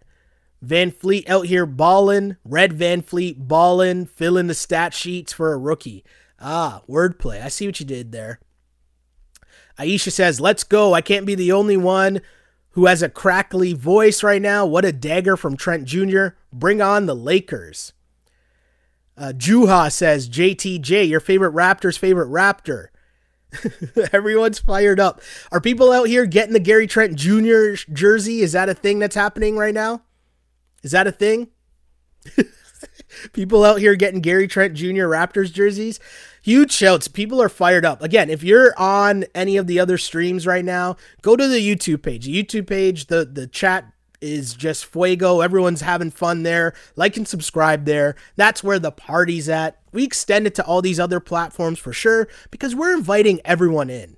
[0.60, 2.36] Van Fleet out here balling.
[2.44, 6.04] Red Van Fleet balling, filling the stat sheets for a rookie.
[6.40, 7.42] Ah, wordplay.
[7.42, 8.40] I see what you did there.
[9.78, 10.94] Aisha says, Let's go.
[10.94, 12.20] I can't be the only one
[12.70, 14.66] who has a crackly voice right now.
[14.66, 16.28] What a dagger from Trent Jr.
[16.52, 17.92] Bring on the Lakers.
[19.16, 22.88] Uh, Juha says, JTJ, your favorite Raptors' favorite Raptor.
[24.12, 25.20] Everyone's fired up.
[25.50, 27.74] Are people out here getting the Gary Trent Jr.
[27.92, 28.40] jersey?
[28.40, 30.02] Is that a thing that's happening right now?
[30.82, 31.48] Is that a thing?
[33.32, 35.06] people out here getting Gary Trent Jr.
[35.06, 35.98] Raptors jerseys.
[36.42, 37.08] Huge shouts.
[37.08, 38.02] People are fired up.
[38.02, 42.02] Again, if you're on any of the other streams right now, go to the YouTube
[42.02, 42.26] page.
[42.26, 45.40] The YouTube page, the, the chat is just fuego.
[45.40, 46.74] Everyone's having fun there.
[46.96, 48.16] Like and subscribe there.
[48.36, 49.80] That's where the party's at.
[49.92, 54.16] We extend it to all these other platforms for sure because we're inviting everyone in,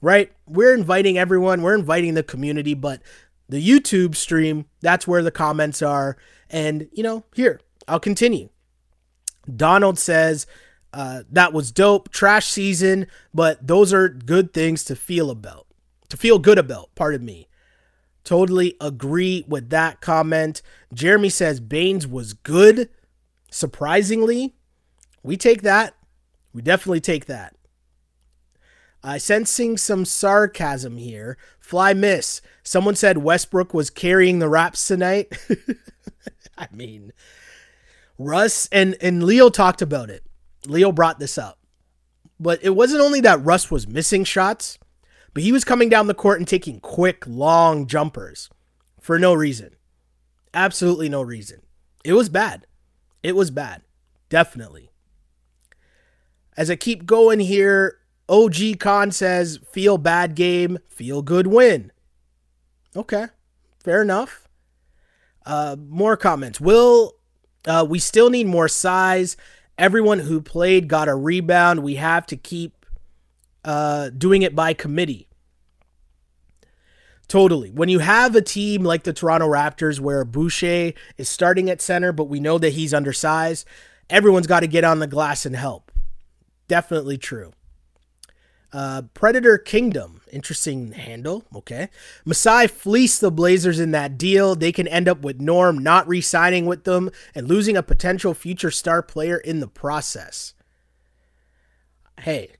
[0.00, 0.32] right?
[0.46, 1.62] We're inviting everyone.
[1.62, 3.00] We're inviting the community, but
[3.48, 6.16] the YouTube stream, that's where the comments are.
[6.50, 8.48] And, you know, here, I'll continue.
[9.54, 10.46] Donald says,
[10.92, 12.10] uh, that was dope.
[12.10, 15.66] Trash season, but those are good things to feel about,
[16.08, 16.94] to feel good about.
[16.94, 17.48] Pardon me.
[18.24, 20.62] Totally agree with that comment.
[20.92, 22.88] Jeremy says Baynes was good.
[23.50, 24.54] Surprisingly,
[25.22, 25.94] we take that.
[26.52, 27.54] We definitely take that.
[29.02, 31.36] I uh, sensing some sarcasm here.
[31.60, 32.40] Fly miss.
[32.62, 35.36] Someone said Westbrook was carrying the raps tonight.
[36.58, 37.12] I mean,
[38.18, 40.22] Russ and and Leo talked about it.
[40.66, 41.58] Leo brought this up.
[42.40, 44.78] But it wasn't only that Russ was missing shots,
[45.34, 48.48] but he was coming down the court and taking quick, long jumpers
[49.00, 49.76] for no reason.
[50.54, 51.60] Absolutely no reason.
[52.04, 52.66] It was bad.
[53.22, 53.82] It was bad.
[54.28, 54.90] Definitely.
[56.56, 61.90] As I keep going here, OG Khan says, feel bad game, feel good win.
[62.96, 63.26] Okay,
[63.82, 64.48] fair enough.
[65.44, 66.60] Uh, more comments.
[66.60, 67.14] Will
[67.66, 69.36] uh, we still need more size?
[69.76, 71.82] Everyone who played got a rebound.
[71.82, 72.73] We have to keep
[73.64, 75.28] uh, doing it by committee.
[77.26, 77.70] Totally.
[77.70, 82.12] When you have a team like the Toronto Raptors where Boucher is starting at center,
[82.12, 83.66] but we know that he's undersized,
[84.10, 85.90] everyone's got to get on the glass and help.
[86.68, 87.52] Definitely true.
[88.72, 91.44] Uh, Predator Kingdom, interesting handle.
[91.54, 91.88] Okay.
[92.24, 94.56] Masai fleeced the Blazers in that deal.
[94.56, 98.34] They can end up with Norm not re signing with them and losing a potential
[98.34, 100.54] future star player in the process.
[102.20, 102.56] Hey,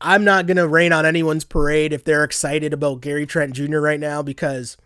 [0.00, 3.78] I'm not going to rain on anyone's parade if they're excited about Gary Trent Jr.
[3.78, 4.76] right now because,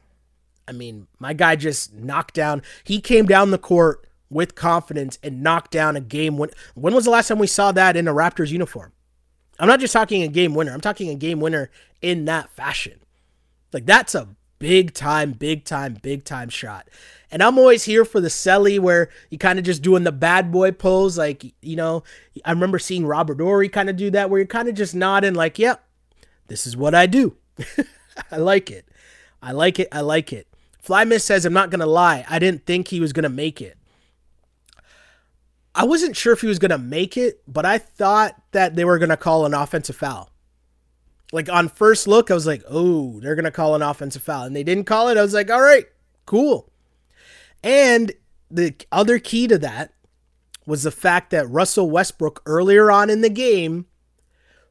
[0.67, 5.43] I mean, my guy just knocked down, he came down the court with confidence and
[5.43, 6.39] knocked down a game.
[6.39, 8.93] When, when was the last time we saw that in a Raptors uniform?
[9.59, 10.73] I'm not just talking a game winner.
[10.73, 11.71] I'm talking a game winner
[12.01, 13.01] in that fashion.
[13.73, 14.29] Like that's a
[14.63, 16.89] big time, big time, big time shot.
[17.33, 20.53] And I'm always here for the celly where you kind of just doing the bad
[20.53, 21.19] boy pose.
[21.19, 22.05] Like, you know,
[22.45, 25.35] I remember seeing Robert Horry kind of do that where you're kind of just nodding
[25.35, 25.85] like, yep,
[26.47, 27.37] this is what I do.
[28.31, 28.87] I like it.
[29.43, 29.89] I like it.
[29.91, 30.47] I like it.
[30.87, 32.25] Flymiss says, I'm not going to lie.
[32.29, 33.77] I didn't think he was going to make it.
[35.75, 38.85] I wasn't sure if he was going to make it, but I thought that they
[38.85, 40.32] were going to call an offensive foul.
[41.33, 44.45] Like on first look, I was like, oh, they're going to call an offensive foul.
[44.45, 45.17] And they didn't call it.
[45.17, 45.87] I was like, all right,
[46.27, 46.71] cool.
[47.65, 48.13] And
[48.51, 49.95] the other key to that
[50.67, 53.87] was the fact that Russell Westbrook earlier on in the game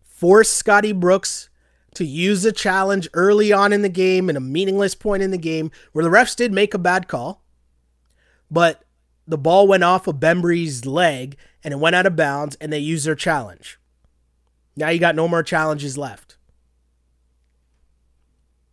[0.03, 1.49] forced Scotty Brooks
[1.95, 5.37] to use a challenge early on in the game in a meaningless point in the
[5.37, 7.43] game where the refs did make a bad call.
[8.49, 8.83] But
[9.27, 12.79] the ball went off of Bembry's leg and it went out of bounds and they
[12.79, 13.79] used their challenge.
[14.75, 16.30] Now you got no more challenges left.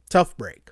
[0.09, 0.71] Tough break.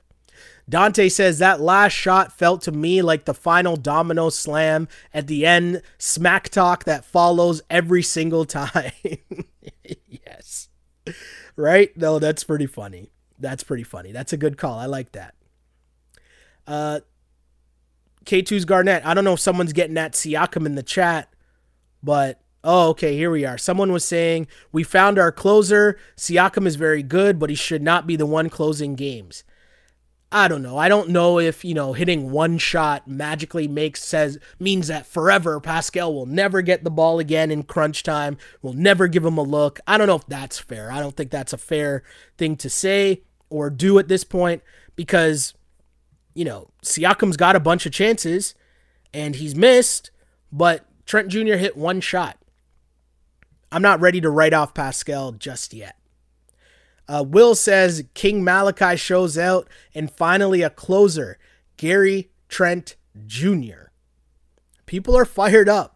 [0.68, 5.46] Dante says that last shot felt to me like the final domino slam at the
[5.46, 8.92] end, smack talk that follows every single time.
[10.08, 10.68] yes.
[11.54, 11.96] Right?
[11.96, 13.10] No, that's pretty funny.
[13.38, 14.10] That's pretty funny.
[14.10, 14.78] That's a good call.
[14.78, 15.34] I like that.
[16.66, 17.00] Uh,
[18.24, 19.06] K2's Garnett.
[19.06, 21.32] I don't know if someone's getting at Siakam in the chat,
[22.02, 23.56] but oh, okay, here we are.
[23.56, 25.98] Someone was saying, We found our closer.
[26.16, 29.44] Siakam is very good, but he should not be the one closing games.
[30.32, 30.76] I don't know.
[30.76, 35.60] I don't know if, you know, hitting one shot magically makes says means that forever
[35.60, 38.36] Pascal will never get the ball again in crunch time.
[38.60, 39.78] We'll never give him a look.
[39.86, 40.90] I don't know if that's fair.
[40.90, 42.02] I don't think that's a fair
[42.36, 44.62] thing to say or do at this point
[44.96, 45.54] because
[46.34, 48.54] you know, Siakam's got a bunch of chances
[49.14, 50.10] and he's missed,
[50.52, 51.54] but Trent Jr.
[51.54, 52.36] hit one shot.
[53.70, 55.96] I'm not ready to write off Pascal just yet.
[57.08, 61.38] Uh, Will says King Malachi shows out, and finally a closer,
[61.76, 63.90] Gary Trent Jr.
[64.86, 65.95] People are fired up.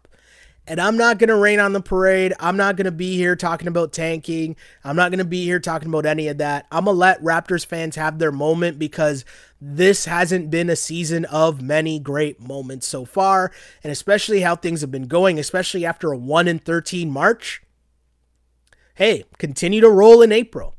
[0.67, 2.33] And I'm not going to rain on the parade.
[2.39, 4.55] I'm not going to be here talking about tanking.
[4.83, 6.67] I'm not going to be here talking about any of that.
[6.71, 9.25] I'm going to let Raptors fans have their moment because
[9.59, 13.51] this hasn't been a season of many great moments so far.
[13.83, 17.63] And especially how things have been going, especially after a 1 in 13 March.
[18.95, 20.75] Hey, continue to roll in April.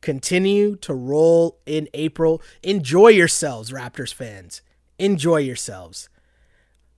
[0.00, 2.42] Continue to roll in April.
[2.64, 4.62] Enjoy yourselves, Raptors fans.
[4.98, 6.08] Enjoy yourselves.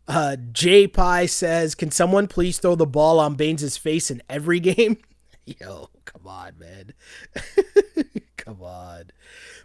[0.07, 4.61] Uh, J Pie says, "Can someone please throw the ball on Baynes' face in every
[4.61, 4.99] game?"
[5.47, 6.93] Yo, come on, man.
[8.37, 9.05] come on.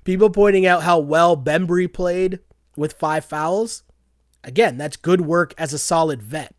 [0.03, 2.39] People pointing out how well Bembry played
[2.75, 3.83] with five fouls.
[4.43, 6.55] Again, that's good work as a solid vet.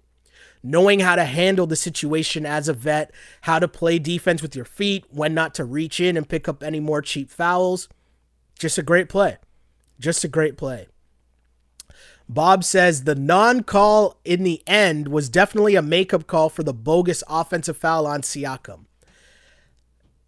[0.63, 3.11] Knowing how to handle the situation as a vet,
[3.43, 6.63] how to play defense with your feet, when not to reach in and pick up
[6.63, 7.89] any more cheap fouls.
[8.59, 9.39] Just a great play.
[9.99, 10.87] Just a great play.
[12.33, 16.73] Bob says the non call in the end was definitely a makeup call for the
[16.73, 18.85] bogus offensive foul on Siakam.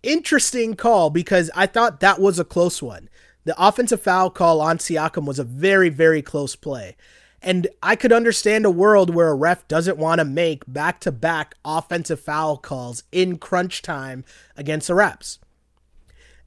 [0.02, 3.08] Interesting call because I thought that was a close one.
[3.44, 6.96] The offensive foul call on Siakam was a very, very close play.
[7.40, 11.12] And I could understand a world where a ref doesn't want to make back to
[11.12, 14.24] back offensive foul calls in crunch time
[14.56, 15.38] against the reps.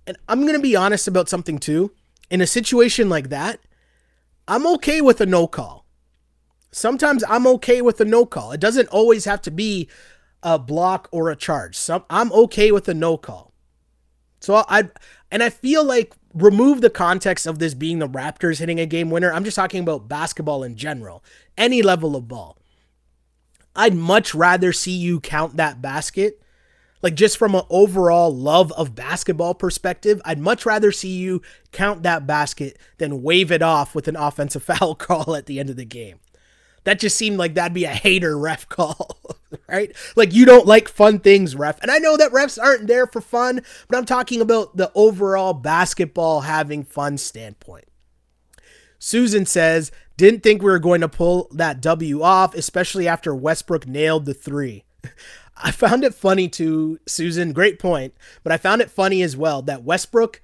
[0.05, 1.93] And I'm going to be honest about something too.
[2.29, 3.61] In a situation like that,
[4.47, 5.85] I'm okay with a no call.
[6.71, 8.51] Sometimes I'm okay with a no call.
[8.51, 9.89] It doesn't always have to be
[10.43, 11.75] a block or a charge.
[11.75, 13.53] Some I'm okay with a no call.
[14.41, 14.89] So I
[15.31, 19.09] and I feel like remove the context of this being the Raptors hitting a game
[19.09, 19.31] winner.
[19.31, 21.23] I'm just talking about basketball in general,
[21.57, 22.57] any level of ball.
[23.75, 26.41] I'd much rather see you count that basket.
[27.05, 32.01] Like just from an overall love of basketball perspective, I'd much rather see you count
[32.01, 35.75] that basket than wave it off with an offensive foul call at the end of
[35.75, 36.17] the game.
[36.83, 39.19] That just seemed like that'd be a hater ref call,
[39.69, 39.95] right?
[40.15, 41.79] Like you don't like fun things, ref.
[41.83, 45.53] And I know that refs aren't there for fun, but I'm talking about the overall
[45.53, 47.85] basketball having fun standpoint.
[48.97, 53.85] Susan says, didn't think we were going to pull that W off, especially after Westbrook
[53.85, 54.85] nailed the three.
[55.57, 57.53] I found it funny too, Susan.
[57.53, 58.13] Great point.
[58.43, 60.41] But I found it funny as well that Westbrook,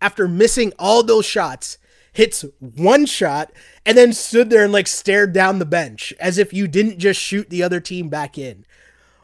[0.00, 1.78] after missing all those shots,
[2.12, 3.52] hits one shot
[3.86, 7.20] and then stood there and like stared down the bench as if you didn't just
[7.20, 8.64] shoot the other team back in.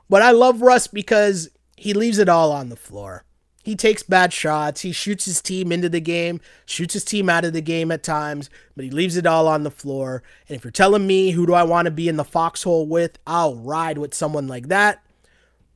[0.08, 3.24] But I love Russ because he leaves it all on the floor.
[3.64, 4.82] He takes bad shots.
[4.82, 8.02] He shoots his team into the game, shoots his team out of the game at
[8.02, 10.22] times, but he leaves it all on the floor.
[10.46, 13.18] And if you're telling me who do I want to be in the foxhole with,
[13.26, 15.02] I'll ride with someone like that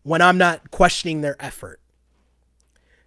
[0.02, 1.80] when I'm not questioning their effort.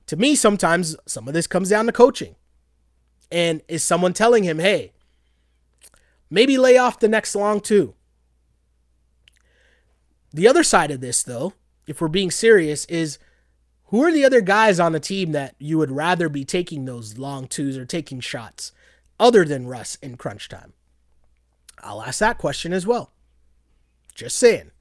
[0.08, 2.36] To me, sometimes some of this comes down to coaching.
[3.32, 4.94] And is someone telling him, hey,
[6.32, 7.94] maybe lay off the next long two?
[10.34, 11.54] The other side of this, though,
[11.86, 13.20] if we're being serious, is
[13.92, 17.18] who are the other guys on the team that you would rather be taking those
[17.18, 18.74] long twos or taking shots
[19.20, 20.74] other than Russ in crunch time?
[21.84, 23.14] I'll ask that question as well.
[24.14, 24.72] Just saying.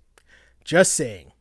[0.64, 1.32] Just saying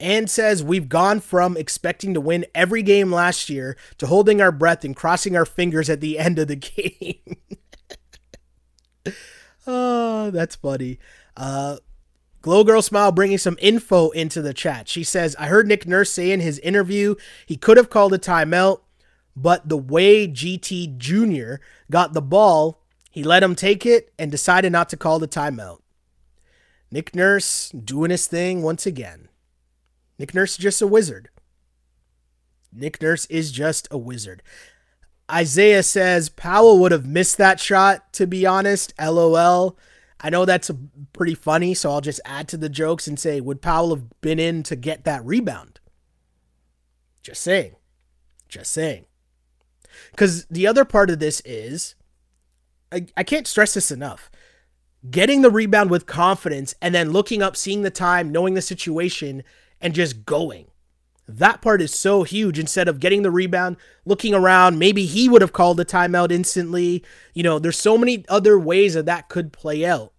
[0.00, 4.52] and says we've gone from expecting to win every game last year to holding our
[4.52, 7.36] breath and crossing our fingers at the end of the game.
[9.66, 10.98] oh, that's funny.
[11.36, 11.78] Uh,
[12.40, 14.88] Glow Girl Smile bringing some info into the chat.
[14.88, 17.16] She says, I heard Nick Nurse say in his interview
[17.46, 18.80] he could have called a timeout,
[19.34, 21.62] but the way GT Jr.
[21.90, 25.80] got the ball, he let him take it and decided not to call the timeout.
[26.90, 29.28] Nick Nurse doing his thing once again.
[30.18, 31.30] Nick Nurse is just a wizard.
[32.72, 34.42] Nick Nurse is just a wizard.
[35.30, 38.94] Isaiah says Powell would have missed that shot, to be honest.
[38.98, 39.76] LOL.
[40.20, 40.70] I know that's
[41.12, 44.38] pretty funny, so I'll just add to the jokes and say, would Powell have been
[44.38, 45.80] in to get that rebound?
[47.22, 47.76] Just saying.
[48.48, 49.06] Just saying.
[50.10, 51.94] Because the other part of this is,
[52.90, 54.30] I, I can't stress this enough.
[55.08, 59.44] Getting the rebound with confidence and then looking up, seeing the time, knowing the situation,
[59.80, 60.67] and just going.
[61.30, 62.58] That part is so huge.
[62.58, 63.76] Instead of getting the rebound,
[64.06, 67.04] looking around, maybe he would have called a timeout instantly.
[67.34, 70.12] You know, there's so many other ways that that could play out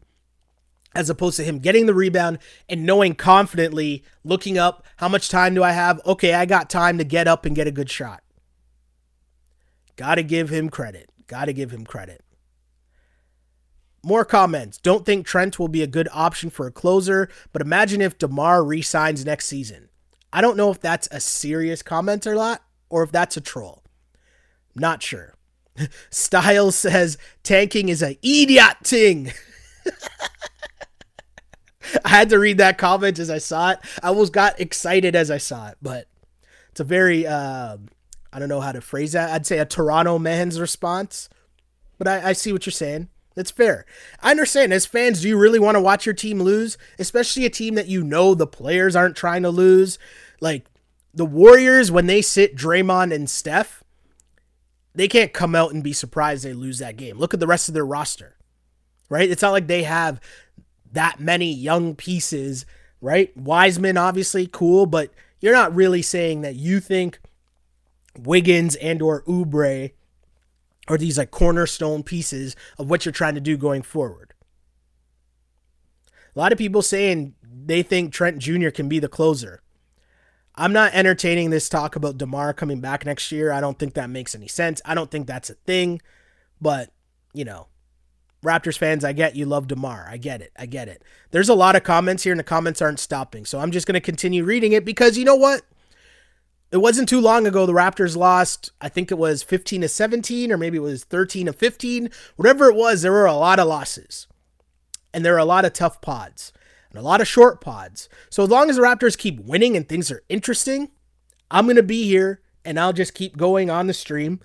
[0.95, 5.53] as opposed to him getting the rebound and knowing confidently, looking up, how much time
[5.53, 6.01] do I have?
[6.05, 8.23] Okay, I got time to get up and get a good shot.
[9.95, 11.09] Got to give him credit.
[11.27, 12.23] Got to give him credit.
[14.03, 14.77] More comments.
[14.77, 18.63] Don't think Trent will be a good option for a closer, but imagine if DeMar
[18.63, 19.88] resigns next season.
[20.31, 23.83] I don't know if that's a serious comment or not, or if that's a troll.
[24.75, 25.35] Not sure.
[26.09, 29.31] Styles says tanking is a idiot thing.
[32.05, 33.79] I had to read that comment as I saw it.
[34.03, 36.07] I almost got excited as I saw it, but
[36.69, 37.77] it's a very uh,
[38.31, 39.31] I don't know how to phrase that.
[39.31, 41.29] I'd say a Toronto man's response,
[41.97, 43.09] but I, I see what you're saying.
[43.39, 43.85] That's fair.
[44.21, 44.73] I understand.
[44.73, 46.77] As fans, do you really want to watch your team lose?
[46.99, 49.97] Especially a team that you know the players aren't trying to lose.
[50.41, 50.65] Like
[51.13, 53.81] the Warriors, when they sit Draymond and Steph,
[54.93, 57.17] they can't come out and be surprised they lose that game.
[57.17, 58.35] Look at the rest of their roster,
[59.07, 59.31] right?
[59.31, 60.19] It's not like they have
[60.91, 62.65] that many young pieces,
[62.99, 63.35] right?
[63.37, 67.21] Wiseman, obviously, cool, but you're not really saying that you think
[68.17, 69.91] Wiggins and or Oubre
[70.89, 74.33] are these like cornerstone pieces of what you're trying to do going forward.
[76.35, 77.35] A lot of people saying
[77.65, 78.69] they think Trent Jr.
[78.69, 79.61] can be the closer.
[80.55, 83.51] I'm not entertaining this talk about DeMar coming back next year.
[83.51, 84.81] I don't think that makes any sense.
[84.83, 86.01] I don't think that's a thing.
[86.59, 86.91] But,
[87.33, 87.67] you know,
[88.43, 90.07] Raptors fans, I get you love DeMar.
[90.09, 90.51] I get it.
[90.57, 91.03] I get it.
[91.31, 93.45] There's a lot of comments here and the comments aren't stopping.
[93.45, 95.61] So I'm just going to continue reading it because you know what?
[96.71, 100.51] It wasn't too long ago the Raptors lost, I think it was 15 to 17
[100.51, 102.09] or maybe it was 13 to 15.
[102.35, 104.27] Whatever it was, there were a lot of losses.
[105.13, 106.53] And there are a lot of tough pods
[106.91, 108.07] and a lot of short pods.
[108.29, 110.91] So as long as the Raptors keep winning and things are interesting,
[111.49, 114.39] I'm going to be here and I'll just keep going on the stream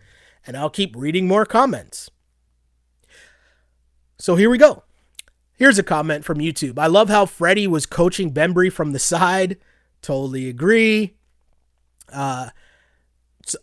[0.47, 2.11] and I'll keep reading more comments.
[4.19, 4.85] So here we go.
[5.57, 6.79] Here's a comment from YouTube.
[6.79, 9.59] I love how Freddie was coaching Bembry from the side.
[10.01, 11.17] Totally agree.
[12.15, 12.51] Uh,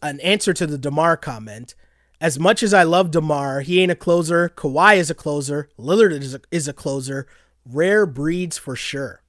[0.01, 1.73] an answer to the DeMar comment.
[2.19, 4.49] As much as I love DeMar, he ain't a closer.
[4.49, 5.69] Kawhi is a closer.
[5.79, 7.25] Lillard is a, is a closer.
[7.65, 9.23] Rare breeds for sure.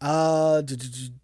[0.00, 0.62] Uh,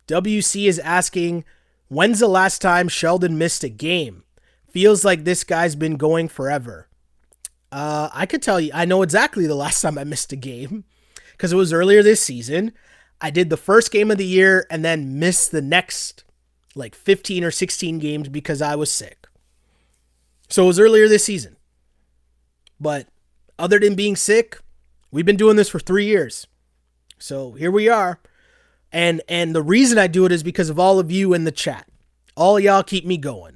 [0.07, 1.45] WC is asking,
[1.89, 4.25] when's the last time Sheldon missed a game?
[4.69, 6.89] Feels like this guy's been going forever.
[7.73, 10.85] Uh, I could tell you, I know exactly the last time I missed a game
[11.33, 12.73] because it was earlier this season.
[13.21, 16.25] I did the first game of the year and then missed the next
[16.75, 19.27] like 15 or 16 games because I was sick.
[20.49, 21.57] So it was earlier this season.
[22.79, 23.09] But
[23.59, 24.59] other than being sick,
[25.11, 26.47] we've been doing this for 3 years.
[27.19, 28.21] So here we are.
[28.93, 31.53] And and the reason I do it is because of all of you in the
[31.53, 31.89] chat.
[32.37, 33.56] All y'all keep me going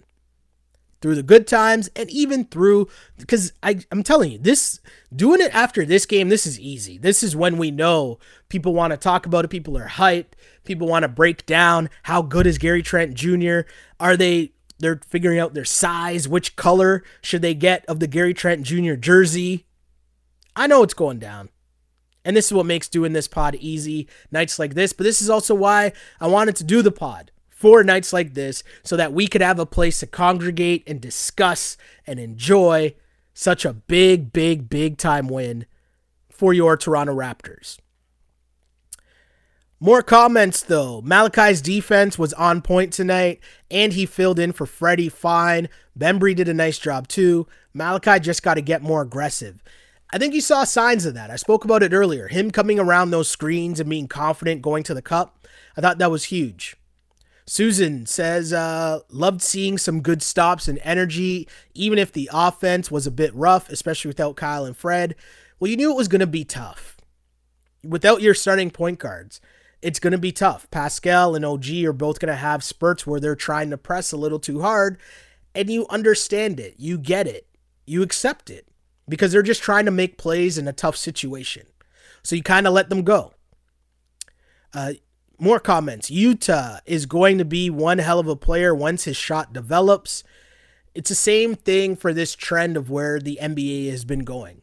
[1.00, 4.80] through the good times and even through because I I'm telling you this
[5.14, 6.98] doing it after this game this is easy.
[6.98, 10.32] This is when we know people want to talk about it, people are hyped,
[10.64, 13.60] people want to break down how good is Gary Trent Jr.
[13.98, 18.34] Are they they're figuring out their size, which color should they get of the Gary
[18.34, 18.94] Trent Jr.
[18.94, 19.66] jersey.
[20.56, 21.50] I know it's going down.
[22.24, 24.92] And this is what makes doing this pod easy, nights like this.
[24.92, 27.30] But this is also why I wanted to do the pod
[27.60, 31.76] for nights like this so that we could have a place to congregate and discuss
[32.06, 32.94] and enjoy
[33.34, 35.66] such a big, big, big time win
[36.30, 37.76] for your Toronto Raptors.
[39.78, 41.02] More comments though.
[41.02, 43.40] Malachi's defense was on point tonight,
[43.70, 45.68] and he filled in for Freddie fine.
[45.98, 47.46] Bembry did a nice job too.
[47.74, 49.62] Malachi just got to get more aggressive.
[50.10, 51.30] I think you saw signs of that.
[51.30, 52.28] I spoke about it earlier.
[52.28, 55.46] Him coming around those screens and being confident going to the cup.
[55.76, 56.76] I thought that was huge.
[57.50, 63.08] Susan says, uh, loved seeing some good stops and energy, even if the offense was
[63.08, 65.16] a bit rough, especially without Kyle and Fred.
[65.58, 66.96] Well, you knew it was going to be tough.
[67.82, 69.40] Without your starting point guards,
[69.82, 70.70] it's going to be tough.
[70.70, 74.16] Pascal and OG are both going to have spurts where they're trying to press a
[74.16, 74.96] little too hard,
[75.52, 76.76] and you understand it.
[76.78, 77.48] You get it.
[77.84, 78.68] You accept it
[79.08, 81.66] because they're just trying to make plays in a tough situation.
[82.22, 83.34] So you kind of let them go.
[84.72, 84.92] Uh,
[85.40, 86.10] more comments.
[86.10, 90.22] Yuta is going to be one hell of a player once his shot develops.
[90.94, 94.62] It's the same thing for this trend of where the NBA has been going.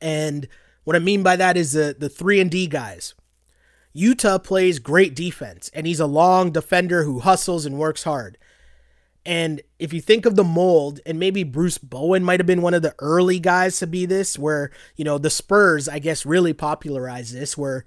[0.00, 0.48] And
[0.84, 3.14] what I mean by that is the the 3 and D guys.
[3.94, 8.36] Yuta plays great defense and he's a long defender who hustles and works hard.
[9.26, 12.74] And if you think of the mold, and maybe Bruce Bowen might have been one
[12.74, 16.52] of the early guys to be this, where, you know, the Spurs, I guess, really
[16.52, 17.84] popularized this, where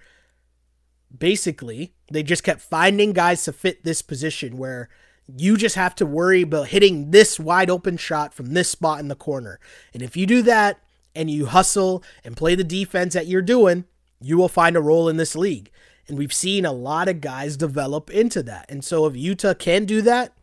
[1.16, 4.90] basically they just kept finding guys to fit this position where
[5.38, 9.08] you just have to worry about hitting this wide open shot from this spot in
[9.08, 9.60] the corner.
[9.94, 10.80] And if you do that
[11.16, 13.86] and you hustle and play the defense that you're doing,
[14.22, 15.72] you will find a role in this league.
[16.08, 18.66] And we've seen a lot of guys develop into that.
[18.70, 20.34] And so if Yuta can do that,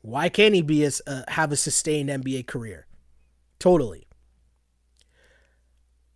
[0.00, 2.86] why can't he be a, uh, have a sustained NBA career?
[3.60, 4.08] Totally.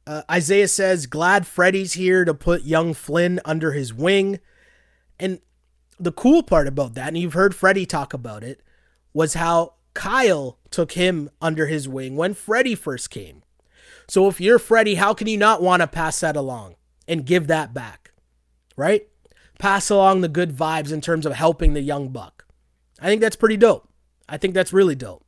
[0.07, 4.39] Uh, Isaiah says, glad Freddie's here to put young Flynn under his wing.
[5.19, 5.41] And
[5.99, 8.63] the cool part about that, and you've heard Freddie talk about it,
[9.13, 13.43] was how Kyle took him under his wing when Freddie first came.
[14.09, 16.77] So if you're Freddie, how can you not want to pass that along
[17.09, 18.13] and give that back?
[18.77, 19.09] Right?
[19.59, 22.45] Pass along the good vibes in terms of helping the young buck.
[23.01, 23.89] I think that's pretty dope.
[24.29, 25.25] I think that's really dope.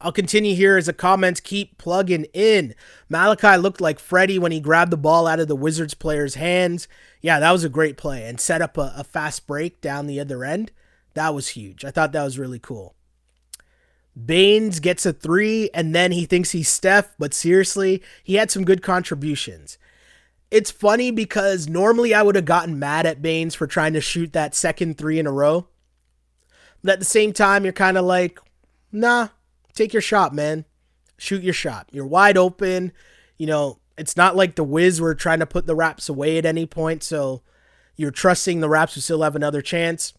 [0.00, 2.74] I'll continue here as the comments keep plugging in.
[3.08, 6.88] Malachi looked like Freddie when he grabbed the ball out of the Wizards player's hands.
[7.20, 10.20] Yeah, that was a great play and set up a, a fast break down the
[10.20, 10.72] other end.
[11.14, 11.84] That was huge.
[11.84, 12.94] I thought that was really cool.
[14.24, 18.64] Baynes gets a three and then he thinks he's Steph, but seriously, he had some
[18.64, 19.76] good contributions.
[20.50, 24.32] It's funny because normally I would have gotten mad at Baynes for trying to shoot
[24.32, 25.68] that second three in a row.
[26.82, 28.40] But at the same time, you're kind of like,
[28.90, 29.28] nah,
[29.80, 30.64] take your shot, man.
[31.18, 31.88] Shoot your shot.
[31.92, 32.92] You're wide open.
[33.38, 36.46] You know, it's not like the Wiz were trying to put the Raps away at
[36.46, 37.42] any point, so
[37.96, 40.14] you're trusting the Raps will still have another chance.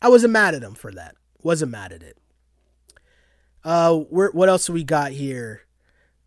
[0.00, 1.14] I wasn't mad at him for that.
[1.42, 2.18] Wasn't mad at it.
[3.64, 5.62] Uh, what else we got here?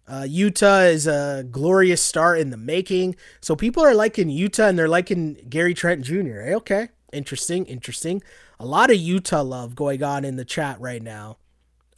[0.07, 3.15] Uh, Yuta is a glorious start in the making.
[3.41, 6.53] So people are liking Yuta and they're liking Gary Trent Jr.
[6.55, 8.21] Okay, interesting, interesting.
[8.59, 11.37] A lot of Yuta love going on in the chat right now.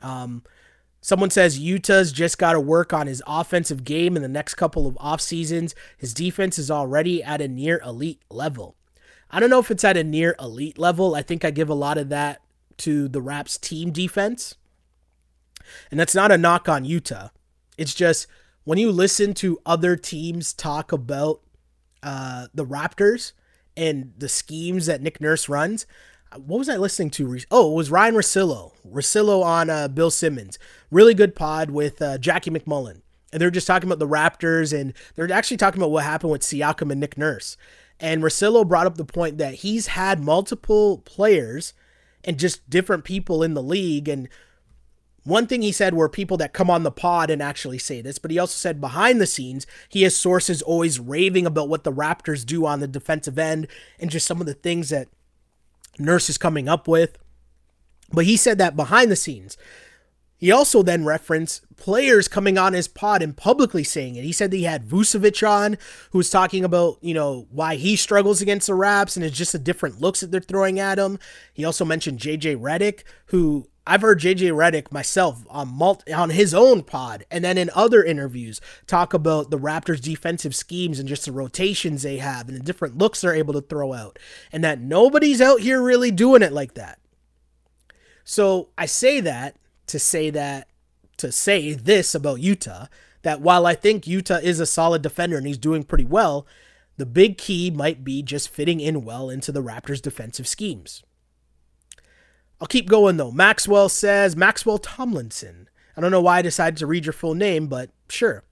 [0.02, 0.44] Um,
[1.08, 4.86] Someone says Yuta's just got to work on his offensive game in the next couple
[4.86, 5.74] of off seasons.
[5.98, 8.76] His defense is already at a near elite level.
[9.32, 11.16] I don't know if it's at a near elite level.
[11.16, 12.42] I think I give a lot of that
[12.80, 14.56] to the Raps team defense.
[15.90, 17.30] And that's not a knock on Yuta.
[17.78, 18.28] It's just
[18.66, 21.40] when you listen to other teams talk about
[22.04, 23.32] uh, the Raptors
[23.78, 25.86] and the schemes that Nick Nurse runs,
[26.36, 27.38] what was I listening to?
[27.52, 28.74] Oh, it was Ryen Russillo.
[28.90, 30.60] Russillo on uh, Bill Simmons.
[30.92, 33.02] Really good pod with uh, Jackie MacMullan.
[33.32, 36.42] And they're just talking about the Raptors and they're actually talking about what happened with
[36.42, 37.58] Siakam and Nick Nurse.
[38.00, 41.74] And Russillo brought up the point that he's had multiple players
[42.24, 44.08] and just different people in the league.
[44.08, 44.30] And
[45.24, 48.18] one thing he said were people that come on the pod and actually say this,
[48.18, 51.92] but he also said behind the scenes, he has sources always raving about what the
[51.92, 53.68] Raptors do on the defensive end
[54.00, 55.10] and just some of the things that
[56.00, 57.18] Nurse is coming up with.
[58.12, 59.58] But he said that behind the scenes.
[60.38, 64.24] He also then referenced players coming on his pod and publicly saying it.
[64.24, 65.78] He said that he had Vucevic on,
[66.12, 69.52] who was talking about, you know, why he struggles against the Raps and it's just
[69.52, 71.18] the different looks that they're throwing at him.
[71.54, 76.54] He also mentioned JJ Redick, who I've heard JJ Redick myself on multi, on his
[76.54, 81.26] own pod and then in other interviews talk about the Raptors defensive schemes and just
[81.26, 84.20] the rotations they have and the different looks they're able to throw out
[84.52, 87.00] and that nobody's out here really doing it like that.
[88.24, 89.56] So I say that
[89.88, 90.68] to say that
[91.16, 92.90] to say this about Yuta
[93.24, 96.46] that while I think Yuta is a solid defender and he's doing pretty well,
[96.98, 101.04] the big key might be just fitting in well into the Raptors defensive schemes.
[102.60, 103.32] I'll keep going though.
[103.32, 105.70] Maxwell says, Maxwell Tomlinson.
[105.96, 108.44] I don't know why I decided to read your full name, but sure.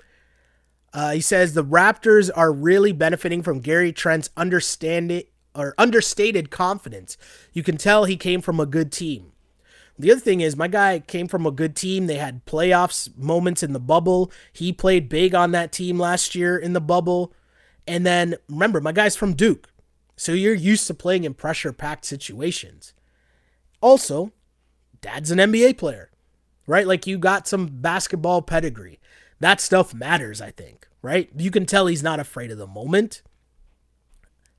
[0.93, 7.17] Uh, he says the Raptors are really benefiting from Gary Trent's understanding or understated confidence.
[7.53, 9.31] You can tell he came from a good team.
[9.97, 12.07] The other thing is, my guy came from a good team.
[12.07, 14.31] They had playoffs moments in the bubble.
[14.51, 17.33] He played big on that team last year in the bubble.
[17.87, 19.69] And then remember, my guy's from Duke.
[20.17, 22.93] So you're used to playing in pressure packed situations.
[23.85, 24.31] Also,
[24.99, 26.09] dad's an NBA player,
[26.65, 26.87] right?
[26.87, 28.99] Like you got some basketball pedigree.
[29.39, 31.29] That stuff matters, I think, right?
[31.37, 33.21] You can tell he's not afraid of the moment.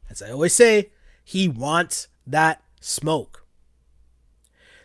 [0.08, 0.90] As I always say,
[1.24, 3.44] he wants that smoke.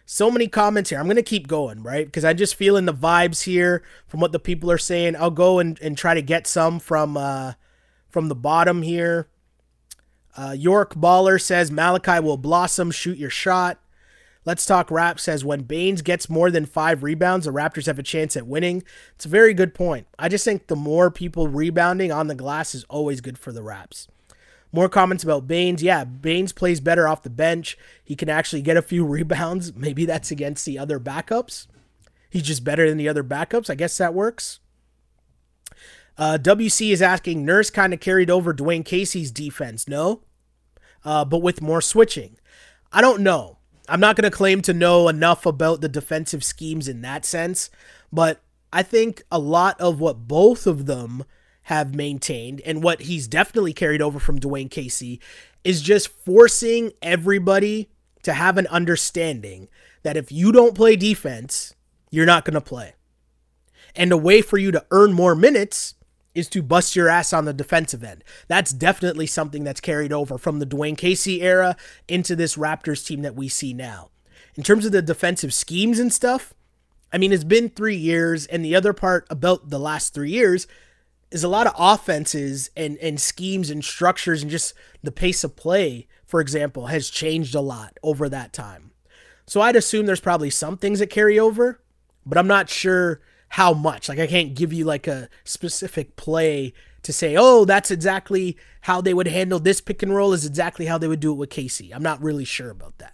[0.08, 0.98] So many comments here.
[0.98, 2.08] I'm going to keep going, right?
[2.08, 5.16] Because I'm just feeling the vibes here from what the people are saying.
[5.18, 7.54] I'll go and, and try to get some from uh,
[8.10, 9.28] from the bottom here.
[10.36, 12.90] Uh, York Baller says Malachi will blossom.
[12.90, 13.78] Shoot your shot.
[14.44, 18.04] Let's Talk Rap says when Baynes gets more than five rebounds, the Raptors have a
[18.04, 18.84] chance at winning.
[19.16, 20.08] It's a very good point.
[20.18, 23.62] I just think the more people rebounding on the glass is always good for the
[23.62, 24.08] Raps.
[24.72, 25.84] More comments about Baynes.
[25.84, 27.78] Yeah, Baynes plays better off the bench.
[28.04, 29.76] He can actually get a few rebounds.
[29.76, 31.68] Maybe that's against the other backups.
[32.30, 33.70] He's just better than the other backups.
[33.70, 34.60] I guess that works.
[36.18, 39.88] Uh, WC is asking Nurse kind of carried over Dwane Casey's defense.
[39.88, 40.24] No,
[41.04, 42.38] uh, but with more switching.
[42.92, 43.58] I don't know.
[43.90, 47.70] I'm not going to claim to know enough about the defensive schemes in that sense,
[48.12, 51.24] but I think a lot of what both of them
[51.64, 55.20] have maintained and what he's definitely carried over from Dwane Casey
[55.64, 57.90] is just forcing everybody
[58.24, 59.68] to have an understanding
[60.04, 61.74] that if you don't play defense,
[62.10, 62.94] you're not going to play.
[63.96, 65.96] And a way for you to earn more minutes
[66.34, 68.24] is to bust your ass on the defensive end.
[68.48, 71.76] That's definitely something that's carried over from the Dwane Casey era
[72.08, 74.10] into this Raptors team that we see now.
[74.56, 76.54] In terms of the defensive schemes and stuff,
[77.14, 80.68] I mean, it's been three years, and the other part about the last three years
[81.30, 85.56] is a lot of offenses and, and schemes and structures and just the pace of
[85.56, 88.92] play, for example, has changed a lot over that time.
[89.46, 91.82] So I'd assume there's probably some things that carry over,
[92.26, 93.22] but I'm not sure
[93.52, 94.08] how much.
[94.08, 96.74] Like I can't give you like a specific play
[97.04, 100.86] to say, oh, that's exactly how they would handle this pick and roll is exactly
[100.86, 101.94] how they would do it with Casey.
[101.94, 103.14] I'm not really sure about that.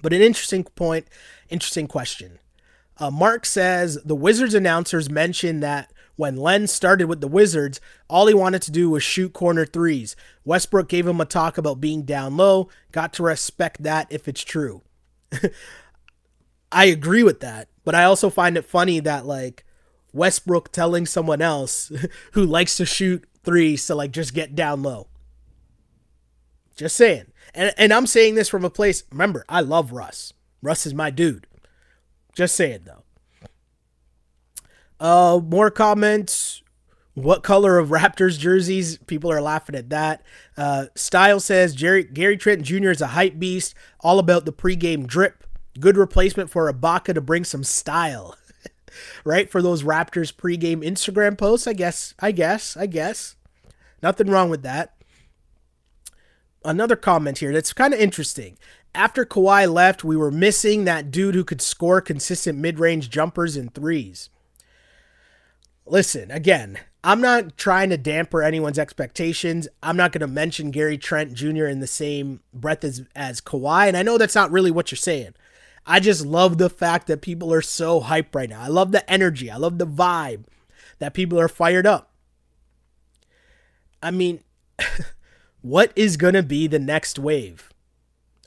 [0.00, 1.08] But an interesting point,
[1.48, 2.38] interesting question.
[2.98, 8.28] Uh, Mark says the Wizards announcers mentioned that when Len started with the Wizards, all
[8.28, 10.14] he wanted to do was shoot corner threes.
[10.44, 12.68] Westbrook gave him a talk about being down low.
[12.92, 14.82] Got to respect that if it's true.
[16.74, 17.68] I agree with that.
[17.84, 19.64] But I also find it funny that like
[20.12, 21.92] Westbrook telling someone else
[22.32, 25.08] who likes to shoot threes to like just get down low.
[26.76, 27.26] Just saying.
[27.54, 30.32] And and I'm saying this from a place, remember, I love Russ.
[30.60, 31.46] Russ is my dude.
[32.34, 33.04] Just saying though.
[34.98, 36.62] Uh more comments.
[37.14, 38.98] What color of Raptors jerseys?
[38.98, 40.24] People are laughing at that.
[40.56, 42.90] Uh, Style says Jerry, Gary Trent Jr.
[42.90, 45.44] is a hype beast, all about the pregame drip.
[45.80, 48.36] Good replacement for Ibaka to bring some style.
[49.24, 49.50] right?
[49.50, 53.36] For those Raptors pregame Instagram posts, I guess, I guess, I guess.
[54.02, 54.96] Nothing wrong with that.
[56.64, 58.56] Another comment here that's kind of interesting.
[58.94, 63.56] After Kawhi left, we were missing that dude who could score consistent mid range jumpers
[63.56, 64.30] and threes.
[65.86, 69.68] Listen, again, I'm not trying to damper anyone's expectations.
[69.82, 71.66] I'm not going to mention Gary Trent Jr.
[71.66, 73.88] in the same breath as, as Kawhi.
[73.88, 75.34] And I know that's not really what you're saying.
[75.86, 78.60] I just love the fact that people are so hyped right now.
[78.60, 79.50] I love the energy.
[79.50, 80.44] I love the vibe
[80.98, 82.12] that people are fired up.
[84.02, 84.40] I mean,
[85.62, 87.70] what is going to be the next wave?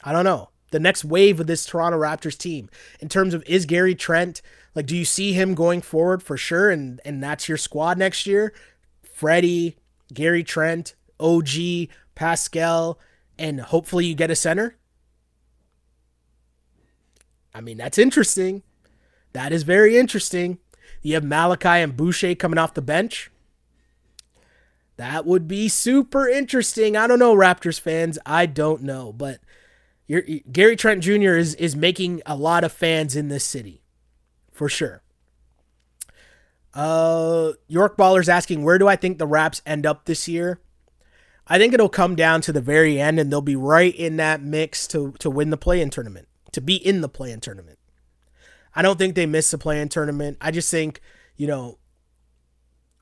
[0.04, 0.50] I don't know.
[0.72, 2.70] The next wave of this Toronto Raptors team
[3.00, 4.42] in terms of is Gary Trent
[4.78, 8.28] like do you see him going forward for sure and and that's your squad next
[8.28, 8.54] year?
[9.12, 9.76] Freddie,
[10.14, 13.00] Gary Trent, OG, Pascal,
[13.40, 14.76] and hopefully you get a center?
[17.54, 18.64] I mean, that's interesting.
[19.34, 20.60] That is very interesting.
[21.02, 23.32] You have Malachi and Boucher coming off the bench.
[24.98, 26.98] That would be super interesting.
[26.98, 28.18] I don't know, Raptors fans.
[28.26, 29.40] I don't know, but
[30.08, 31.36] Gary Trent Jr.
[31.36, 33.84] is is making a lot of fans in this city,
[34.52, 35.04] for sure.
[36.74, 40.60] Uh, York Baller's asking, where do I think the Raps end up this year?
[41.48, 44.42] I think it'll come down to the very end, and they'll be right in that
[44.42, 47.80] mix to to win the play-in tournament to be in the play in tournament.
[48.76, 50.38] I don't think they miss the play in tournament.
[50.40, 51.02] I just think,
[51.36, 51.80] you know,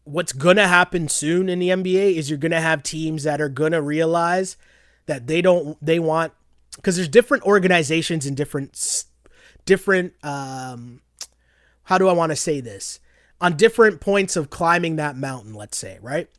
[0.06, 3.41] what's going to happen soon in the NBA is you're going to have teams that
[3.41, 4.56] are going to realize
[5.08, 6.34] that they don't, they want,
[6.76, 9.06] because there's different organizations and different,
[9.66, 11.02] different, um,
[11.84, 13.00] how do I want to say this?
[13.41, 16.30] On different points of climbing that mountain, let's say, right?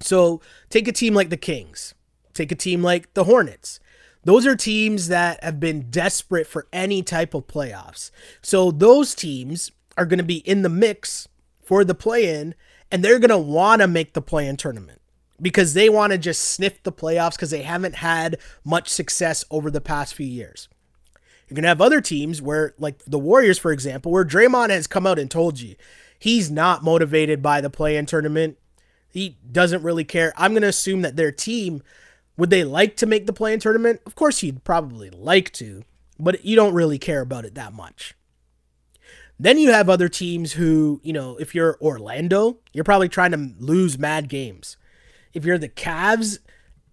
[0.00, 1.94] So take a team like the Kings,
[2.34, 3.80] take a team like the Hornets
[4.24, 8.10] those are teams that have been desperate for any type of playoffs.
[8.42, 11.28] So those teams are going to be in the mix
[11.62, 12.54] for the play in,
[12.90, 15.00] and they're going to want to make the play in tournament
[15.40, 19.70] because they want to just sniff the playoffs because they haven't had much success over
[19.70, 20.68] the past few years.
[21.48, 24.86] You're going to have other teams where, like the Warriors, for example, where Draymond has
[24.86, 25.76] come out and told you
[26.18, 28.58] he's not motivated by the play in tournament.
[29.10, 30.34] He doesn't really care.
[30.36, 31.82] I'm going to assume that their team
[32.38, 34.00] would they like to make the play-in tournament?
[34.06, 35.82] Of course, you'd probably like to,
[36.18, 38.14] but you don't really care about it that much.
[39.40, 43.52] Then you have other teams who, you know, if you're Orlando, you're probably trying to
[43.58, 44.76] lose mad games.
[45.34, 46.38] If you're the Cavs,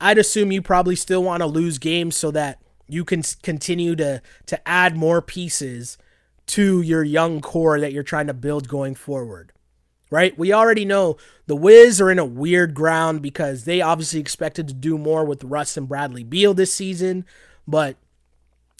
[0.01, 4.21] I'd assume you probably still want to lose games so that you can continue to
[4.47, 5.97] to add more pieces
[6.47, 9.51] to your young core that you're trying to build going forward
[10.09, 10.37] right?
[10.37, 14.73] We already know the Wiz are in a weird ground because they obviously expected to
[14.73, 17.25] do more with Russ and Bradley Beal this season,
[17.67, 17.97] but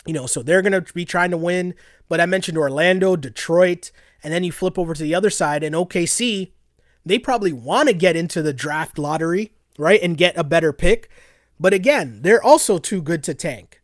[0.05, 1.73] you know, so they're going to be trying to win.
[2.07, 3.91] But I mentioned Orlando, Detroit,
[4.23, 6.51] and then you flip over to the other side and OKC,
[7.05, 9.99] they probably want to get into the draft lottery, right?
[10.01, 11.09] And get a better pick.
[11.59, 13.81] But again, they're also too good to tank.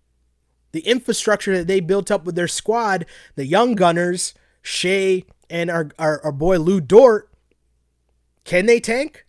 [0.72, 5.90] The infrastructure that they built up with their squad, the young gunners, Shai, and our,
[6.00, 7.30] our, our boy Lu Dort,
[8.44, 9.26] can they tank?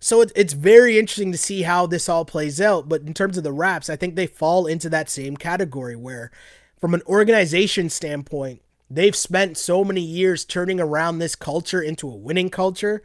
[0.00, 2.88] So it, it's very interesting to see how this all plays out.
[2.88, 6.30] But in terms of the Raps, I think they fall into that same category where,
[6.78, 8.60] from an organization standpoint,
[8.90, 13.02] they've spent so many years turning around this culture into a winning culture.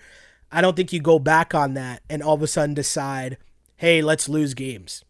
[0.51, 3.38] I don't think you go back on that and all of a sudden decide,
[3.78, 5.05] hey, let's lose games.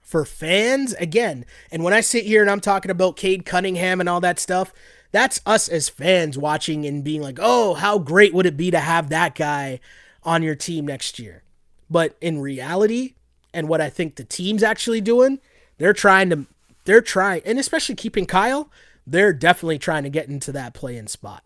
[0.00, 4.08] For fans, again, and when I sit here and I'm talking about Cade Cunningham and
[4.08, 4.72] all that stuff,
[5.16, 8.78] that's us as fans watching and being like, oh, how great would it be to
[8.78, 9.80] have that guy
[10.24, 11.42] on your team next year?
[11.88, 13.14] But in reality,
[13.54, 15.38] and what I think the team's actually doing,
[15.78, 16.44] they're trying to,
[16.84, 18.70] they're trying, and especially keeping Kyle,
[19.06, 21.42] they're definitely trying to get into that play in spot.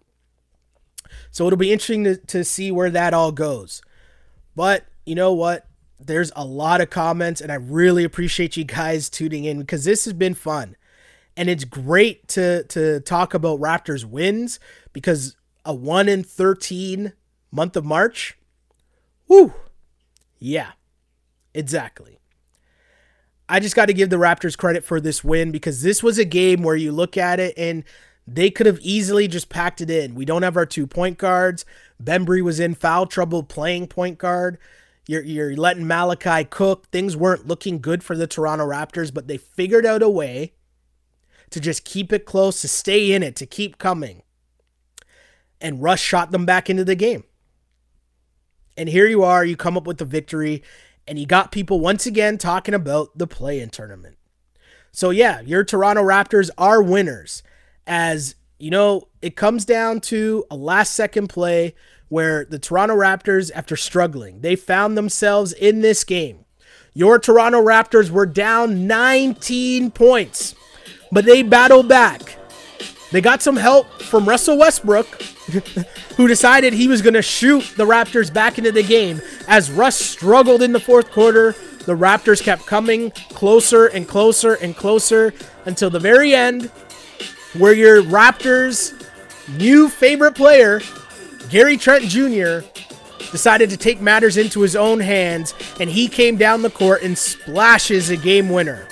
[1.31, 3.83] So it'll be interesting to, to see where that all goes.
[4.57, 5.69] But you know what?
[6.01, 10.07] There's a lot of comments, and I really appreciate you guys tuning in because this
[10.07, 10.75] has been fun
[11.37, 14.61] and it's great to to talk about Raptors wins
[14.93, 17.13] because a 1 in 13
[17.51, 18.39] month of March.
[19.29, 19.53] Whoo.
[20.39, 20.73] Yeah.
[21.55, 22.19] Exactly.
[23.49, 26.25] I just got to give the Raptors credit for this win because this was a
[26.25, 27.83] game where you look at it and
[28.27, 30.15] they could have easily just packed it in.
[30.15, 31.65] We don't have our two point guards.
[32.03, 34.59] Bembry was in foul trouble playing point guard.
[35.09, 36.89] You're, you're letting Malachi cook.
[36.91, 40.53] Things weren't looking good for the Toronto Raptors, but they figured out a way
[41.51, 44.23] to just keep it close, to stay in it, to keep coming.
[45.61, 47.25] And Russ shot them back into the game.
[48.77, 50.63] And here you are, you come up with the victory,
[51.07, 54.17] and you got people once again talking about the play in tournament.
[54.93, 57.43] So, yeah, your Toronto Raptors are winners.
[57.87, 61.75] As you know, it comes down to a last second play
[62.09, 66.45] where the Toronto Raptors, after struggling, they found themselves in this game.
[66.93, 70.55] Your Toronto Raptors were down 19 points
[71.13, 72.37] but they battled back.
[73.11, 75.07] They got some help from Russell Westbrook,
[76.17, 79.21] who decided he was going to shoot the Raptors back into the game.
[79.49, 81.53] As Russ struggled in the fourth quarter,
[81.87, 85.33] the Raptors kept coming closer and closer and closer
[85.65, 86.67] until the very end,
[87.59, 88.95] where your Raptors'
[89.59, 90.81] new favorite player,
[91.49, 92.61] Gary Trent Jr.,
[93.33, 97.17] decided to take matters into his own hands, and he came down the court and
[97.19, 98.87] splashes a game winner.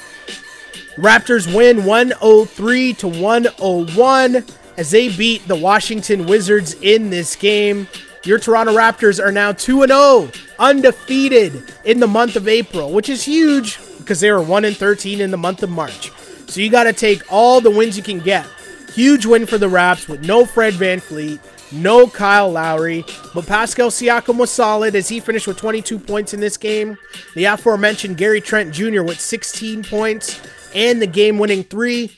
[0.98, 4.44] Raptors win 103 to 101
[4.76, 7.86] as they beat the Washington Wizards in this game.
[8.24, 10.28] Your Toronto Raptors are now 2 0,
[10.58, 15.30] undefeated in the month of April, which is huge because they were 1 13 in
[15.30, 16.10] the month of March.
[16.48, 18.44] So you got to take all the wins you can get.
[18.92, 21.38] Huge win for the Raps with no Fred VanVleet,
[21.70, 26.40] no Kyle Lowry, but Pascal Siakam was solid as he finished with 22 points in
[26.40, 26.98] this game.
[27.36, 29.04] The aforementioned Gary Trent Jr.
[29.04, 30.40] with 16 points
[30.74, 32.08] and the game winning three.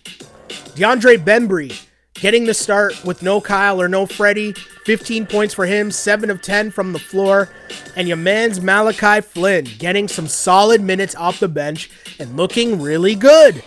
[0.76, 4.52] DeAndre Bembry getting the start with no Kyle or no Freddie.
[4.84, 7.48] 15 points for him, 7 of 10 from the floor.
[7.96, 13.14] And your man's Malachi Flynn getting some solid minutes off the bench and looking really
[13.14, 13.62] good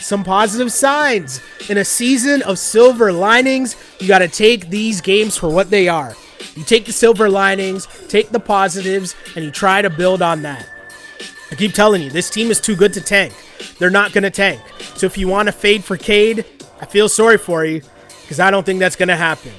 [0.00, 1.40] some positive signs.
[1.68, 5.88] In a season of silver linings, you got to take these games for what they
[5.88, 6.16] are.
[6.56, 10.66] You take the silver linings, take the positives, and you try to build on that.
[11.50, 13.34] I keep telling you, this team is too good to tank.
[13.78, 14.60] They're not going to tank.
[14.96, 16.44] So if you want to fade for Cade,
[16.80, 17.82] I feel sorry for you
[18.22, 19.52] because I don't think that's going to happen.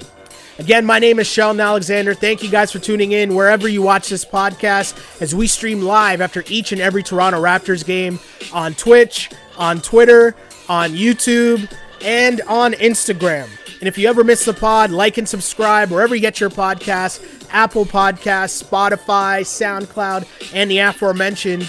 [0.58, 2.14] Again, my name is Sheldon Alexander.
[2.14, 6.22] Thank you guys for tuning in wherever you watch this podcast as we stream live
[6.22, 8.20] after each and every Toronto Raptors game
[8.54, 10.36] on Twitch, on Twitter,
[10.70, 11.72] on YouTube,
[12.04, 13.50] and on Instagram.
[13.80, 17.41] And if you ever miss the pod, like and subscribe wherever you get your podcasts
[17.52, 21.64] Apple Podcasts, Spotify, SoundCloud, and the aforementioned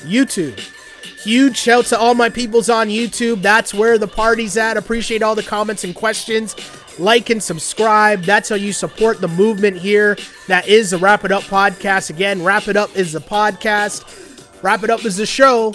[0.00, 0.58] YouTube.
[1.22, 3.42] Huge shout to all my peoples on YouTube.
[3.42, 4.76] That's where the party's at.
[4.76, 6.54] Appreciate all the comments and questions.
[6.98, 8.22] Like and subscribe.
[8.22, 10.16] That's how you support the movement here.
[10.46, 12.10] That is the Wrap It Up podcast.
[12.10, 14.62] Again, Wrap It Up is the podcast.
[14.62, 15.74] Wrap It Up is the show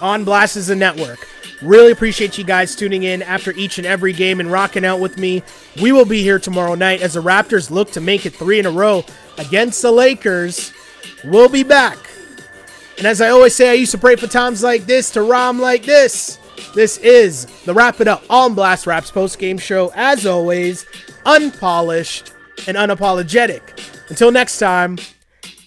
[0.00, 1.26] on Blast is the network.
[1.60, 5.18] Really appreciate you guys tuning in after each and every game and rocking out with
[5.18, 5.42] me.
[5.82, 8.66] We will be here tomorrow night as the Raptors look to make it three in
[8.66, 9.04] a row
[9.38, 10.72] against the Lakers.
[11.24, 11.98] We'll be back.
[12.96, 15.60] And as I always say, I used to pray for times like this to rhyme
[15.60, 16.38] like this.
[16.74, 19.92] This is the Wrap It Up on Blast Raps post game show.
[19.94, 20.86] As always,
[21.24, 22.32] unpolished
[22.66, 23.62] and unapologetic.
[24.10, 24.98] Until next time,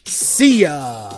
[0.06, 1.10] see ya.